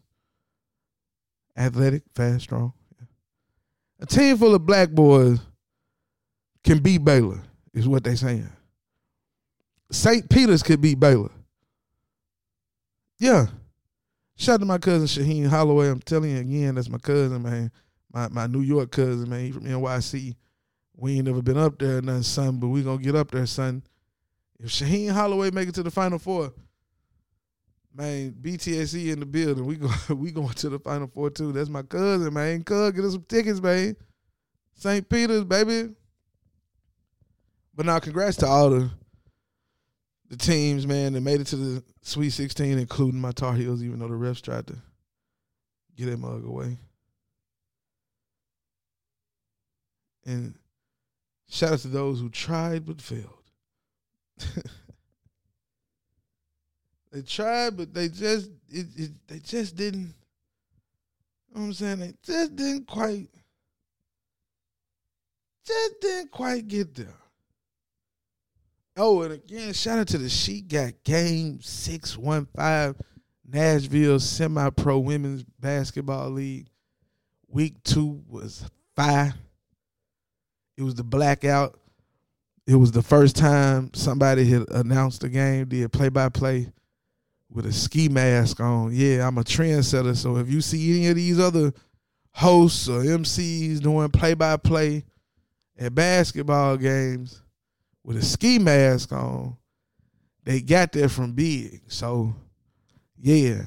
Athletic, 1.57 2.05
fast, 2.15 2.45
strong. 2.45 2.73
A 3.99 4.07
team 4.07 4.39
full 4.39 4.55
of 4.55 4.65
black 4.65 4.91
boys 4.91 5.41
can 6.63 6.79
beat 6.79 6.99
Baylor, 6.99 7.41
is 7.75 7.89
what 7.89 8.05
they're 8.05 8.15
saying. 8.15 8.49
St. 9.91 10.31
Peter's 10.31 10.63
could 10.63 10.81
beat 10.81 11.01
Baylor. 11.01 11.33
Yeah. 13.19 13.47
Shout 14.37 14.55
out 14.55 14.61
to 14.61 14.67
my 14.67 14.79
cousin 14.79 15.09
Shaheen 15.09 15.49
Holloway. 15.49 15.89
I'm 15.89 15.99
telling 15.99 16.31
you 16.31 16.39
again, 16.39 16.77
that's 16.77 16.89
my 16.89 16.99
cousin, 16.99 17.43
man. 17.43 17.73
My 18.13 18.29
my 18.29 18.47
New 18.47 18.61
York 18.61 18.93
cousin, 18.93 19.29
man. 19.29 19.41
He 19.41 19.51
from 19.51 19.65
NYC. 19.65 20.37
We 20.95 21.17
ain't 21.17 21.27
never 21.27 21.43
been 21.43 21.59
up 21.59 21.81
there, 21.81 22.01
nothing, 22.01 22.23
son, 22.23 22.61
but 22.61 22.69
we 22.69 22.85
gonna 22.85 23.03
get 23.03 23.17
up 23.17 23.33
there, 23.33 23.45
son. 23.45 23.83
If 24.61 24.71
Shaheen 24.71 25.11
Holloway 25.11 25.51
make 25.51 25.69
it 25.69 25.75
to 25.75 25.83
the 25.83 25.91
Final 25.91 26.21
Four, 26.21 26.53
man, 27.95 28.35
BTSE 28.41 29.13
in 29.13 29.21
the 29.21 29.27
building. 29.27 29.67
We 29.67 29.77
go 29.77 29.91
we 30.15 30.31
going 30.31 30.49
to 30.49 30.69
the 30.69 30.79
Final 30.79 31.09
Four 31.09 31.31
too. 31.31 31.53
That's 31.53 31.69
my 31.69 31.83
cousin, 31.83 32.33
man. 32.33 32.63
Cuz, 32.65 32.93
get 32.93 33.05
us 33.05 33.13
some 33.13 33.25
tickets, 33.29 33.61
man. 33.61 33.97
St. 34.75 35.09
Peter's, 35.09 35.45
baby. 35.45 35.95
But 37.75 37.87
now, 37.87 37.99
congrats 37.99 38.37
to 38.39 38.47
all 38.47 38.71
the 38.71 38.91
the 40.29 40.37
teams, 40.39 40.87
man, 40.87 41.13
that 41.13 41.21
made 41.21 41.43
it 41.43 41.47
to 41.49 41.57
the 41.57 41.85
Sweet 42.01 42.31
16, 42.31 42.79
including 42.79 43.21
my 43.21 43.33
Tar 43.33 43.53
Heels, 43.53 43.83
even 43.83 43.99
though 43.99 44.09
the 44.09 44.15
refs 44.15 44.41
tried 44.41 44.67
to 44.69 44.77
get 45.95 46.07
that 46.07 46.19
mug 46.19 46.47
away. 46.47 46.79
And 50.25 50.55
shout 51.51 51.75
out 51.75 51.79
to 51.81 51.89
those 51.89 52.19
who 52.21 52.31
tried 52.31 52.87
but 52.87 53.03
failed. 53.03 53.43
they 57.13 57.23
tried, 57.23 57.77
but 57.77 57.93
they 57.93 58.09
just 58.09 58.51
it, 58.71 58.87
it, 58.97 59.11
they 59.29 59.39
just 59.39 59.77
didn't. 59.77 60.15
You 61.49 61.55
know 61.55 61.61
what 61.61 61.67
I'm 61.67 61.73
saying? 61.75 61.99
They 61.99 62.15
just 62.23 62.57
didn't 62.57 62.87
quite 62.87 63.29
just 65.65 66.01
didn't 66.01 66.31
quite 66.31 66.67
get 66.67 66.95
there. 66.95 67.15
Oh, 68.97 69.23
and 69.23 69.35
again, 69.35 69.73
shout 69.73 69.99
out 69.99 70.09
to 70.09 70.19
the 70.19 70.29
Sheet 70.29 70.69
Got 70.69 71.05
Game 71.05 71.61
615 71.63 73.05
Nashville 73.47 74.19
Semi 74.19 74.71
Pro 74.71 74.99
Women's 74.99 75.45
Basketball 75.61 76.31
League. 76.31 76.69
Week 77.49 77.75
two 77.85 78.23
was 78.27 78.69
fire. 78.97 79.35
It 80.79 80.83
was 80.83 80.95
the 80.95 81.05
blackout. 81.05 81.79
It 82.67 82.77
was 82.77 82.93
the 82.93 83.03
first 83.03 83.37
time 83.37 83.93
somebody 83.93 84.47
had 84.47 84.71
announced 84.71 85.21
the 85.21 85.29
game, 85.29 85.69
did 85.69 85.93
play 85.93 86.09
by 86.09 86.29
play 86.31 86.69
with 87.53 87.67
a 87.67 87.73
ski 87.73 88.09
mask 88.09 88.61
on. 88.61 88.91
Yeah, 88.93 89.27
I'm 89.27 89.39
a 89.39 89.45
trendsetter. 89.45 90.17
So 90.17 90.37
if 90.37 90.51
you 90.51 90.61
see 90.61 90.99
any 90.99 91.09
of 91.09 91.17
these 91.17 91.39
other 91.39 91.73
hosts 92.33 92.89
or 92.89 93.03
MCs 93.03 93.81
doing 93.81 94.11
play 94.11 94.35
by 94.35 94.57
play 94.57 95.05
at 95.79 95.95
basketball 95.95 96.77
games 96.77 97.43
with 98.03 98.17
a 98.17 98.23
ski 98.23 98.59
mask 98.59 99.13
on, 99.13 99.57
they 100.45 100.61
got 100.61 100.93
that 100.93 101.11
from 101.11 101.33
Big. 101.33 101.83
So 101.89 102.35
yeah, 103.19 103.63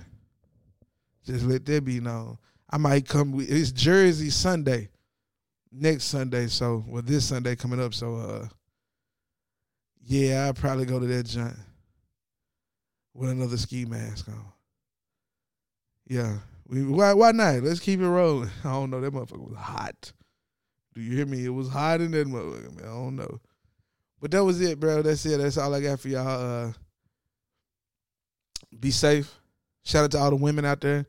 just 1.26 1.46
let 1.46 1.66
that 1.66 1.86
be 1.86 2.00
known. 2.00 2.38
I 2.70 2.78
might 2.78 3.08
come. 3.08 3.32
With, 3.32 3.50
it's 3.50 3.72
Jersey 3.72 4.30
Sunday, 4.30 4.90
next 5.72 6.06
Sunday. 6.06 6.48
So 6.48 6.84
well, 6.88 7.04
this 7.04 7.26
Sunday 7.26 7.56
coming 7.56 7.82
up. 7.82 7.94
So 7.94 8.16
uh, 8.16 8.48
yeah, 10.02 10.46
I'll 10.46 10.54
probably 10.54 10.86
go 10.86 11.00
to 11.00 11.06
that 11.06 11.26
joint 11.28 11.56
with 13.16 13.30
another 13.32 13.58
ski 13.58 13.86
mask 13.86 14.28
on. 14.28 14.46
Yeah, 16.08 16.38
we, 16.68 16.84
why 16.84 17.14
why 17.14 17.32
not? 17.32 17.64
Let's 17.64 17.80
keep 17.80 18.00
it 18.00 18.08
rolling. 18.08 18.50
I 18.64 18.74
don't 18.74 18.92
know. 18.92 19.02
That 19.02 19.14
motherfucker 19.14 19.50
was 19.50 19.58
hot. 19.58 20.12
Do 20.94 21.02
you 21.02 21.16
hear 21.16 21.26
me? 21.26 21.46
It 21.46 21.50
was 21.50 21.70
hot 21.70 22.02
in 22.02 22.12
that 22.12 22.28
motherfucker. 22.28 22.76
Man. 22.76 22.86
I 22.86 22.94
don't 22.94 23.16
know. 23.16 23.40
But 24.22 24.32
that 24.32 24.44
was 24.44 24.62
it, 24.62 24.80
bro. 24.80 25.02
That's 25.02 25.26
it. 25.26 25.38
That's 25.38 25.58
all 25.58 25.74
I 25.74 25.82
got 25.82 26.00
for 26.00 26.10
y'all. 26.10 26.68
Uh, 26.68 26.74
be 28.80 28.92
safe. 28.92 29.34
Shout 29.84 30.06
out 30.06 30.12
to 30.12 30.18
all 30.20 30.30
the 30.30 30.36
women 30.36 30.66
out 30.66 30.82
there. 30.82 31.06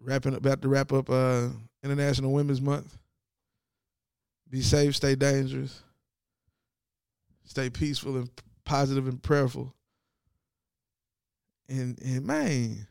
Wrapping 0.00 0.34
about 0.34 0.62
to 0.62 0.68
wrap 0.68 0.92
up 0.92 1.10
uh, 1.10 1.48
International 1.82 2.32
Women's 2.32 2.60
Month. 2.60 2.96
Be 4.48 4.62
safe. 4.62 4.96
Stay 4.96 5.14
dangerous. 5.14 5.82
Stay 7.44 7.68
peaceful 7.68 8.16
and 8.16 8.30
positive 8.64 9.08
and 9.08 9.22
prayerful. 9.22 9.74
And 11.68 11.98
and 12.02 12.24
man, 12.24 12.86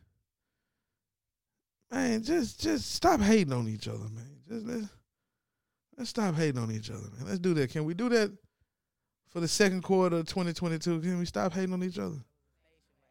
man, 1.90 2.22
just 2.22 2.60
just 2.60 2.92
stop 2.92 3.20
hating 3.20 3.52
on 3.52 3.68
each 3.68 3.88
other, 3.88 3.98
man. 3.98 4.40
Just 4.48 4.66
let's 4.66 4.88
let's 5.96 6.10
stop 6.10 6.34
hating 6.34 6.60
on 6.60 6.70
each 6.70 6.90
other, 6.90 7.08
man. 7.16 7.26
Let's 7.26 7.40
do 7.40 7.54
that. 7.54 7.70
Can 7.70 7.84
we 7.84 7.94
do 7.94 8.08
that? 8.10 8.32
for 9.28 9.40
the 9.40 9.48
second 9.48 9.82
quarter 9.82 10.16
of 10.16 10.26
2022. 10.26 11.00
Can 11.00 11.18
we 11.18 11.24
stop 11.24 11.52
hating 11.52 11.72
on 11.72 11.82
each 11.82 11.98
other? 11.98 12.16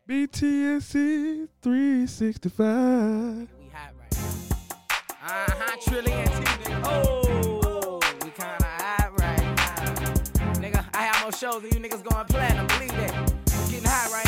BTSC 0.09 1.47
365. 1.61 3.47
We 3.59 3.69
hot 3.69 3.93
right 3.99 4.11
now. 4.11 4.57
Uh 5.21 5.45
huh, 5.57 5.77
trillion. 5.81 6.27
Oh, 6.85 7.99
we 8.23 8.29
kinda 8.31 8.57
hot 8.61 9.11
right 9.19 9.43
now. 9.57 10.53
Nigga, 10.53 10.85
I 10.93 11.03
have 11.03 11.21
more 11.23 11.31
shows 11.33 11.61
than 11.61 11.71
you 11.71 11.79
niggas 11.89 12.03
going 12.03 12.25
platinum. 12.27 12.67
Believe 12.67 12.91
that. 12.91 13.13
I'm 13.13 13.69
getting 13.69 13.85
hot 13.85 14.11
right 14.11 14.26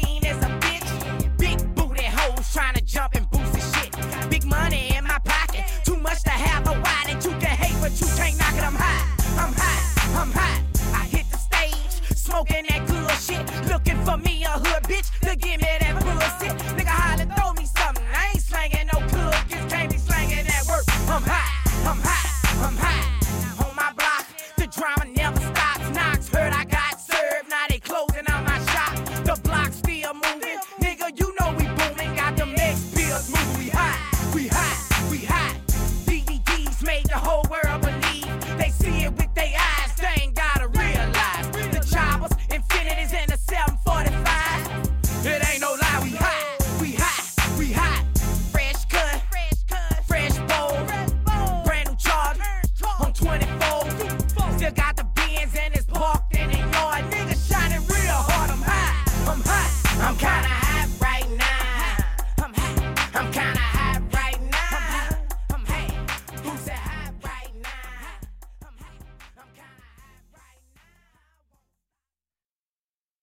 clean 0.00 0.24
as 0.26 0.36
a 0.44 0.48
bitch. 0.60 1.38
Big 1.38 1.74
booty 1.74 2.04
hoes 2.04 2.52
trying 2.52 2.74
to 2.74 2.82
jump 2.82 3.14
and 3.14 3.28
boost 3.30 3.52
the 3.52 3.60
shit. 3.72 4.30
Big 4.30 4.44
money 4.44 4.94
in 4.96 5.04
my 5.04 5.18
pocket. 5.24 5.64
Too 5.84 5.96
much 5.96 6.22
to 6.24 6.30
have 6.30 6.66
a 6.68 6.72
wide 6.72 7.08
and 7.08 7.24
you 7.24 7.30
can 7.30 7.56
hate, 7.62 7.76
but 7.80 7.92
you 8.00 8.06
can't 8.16 8.38
knock 8.38 8.54
it. 8.54 8.64
I'm 8.64 8.74
hot. 8.74 9.02
I'm 9.42 9.52
hot. 9.52 9.82
I'm 10.20 10.32
hot. 10.32 10.60
I 10.94 11.04
hit 11.04 11.26
the 11.30 11.38
stage, 11.38 11.92
smoking 12.16 12.64
that 12.68 12.86
good 12.86 13.10
shit. 13.26 13.44
Looking 13.72 13.95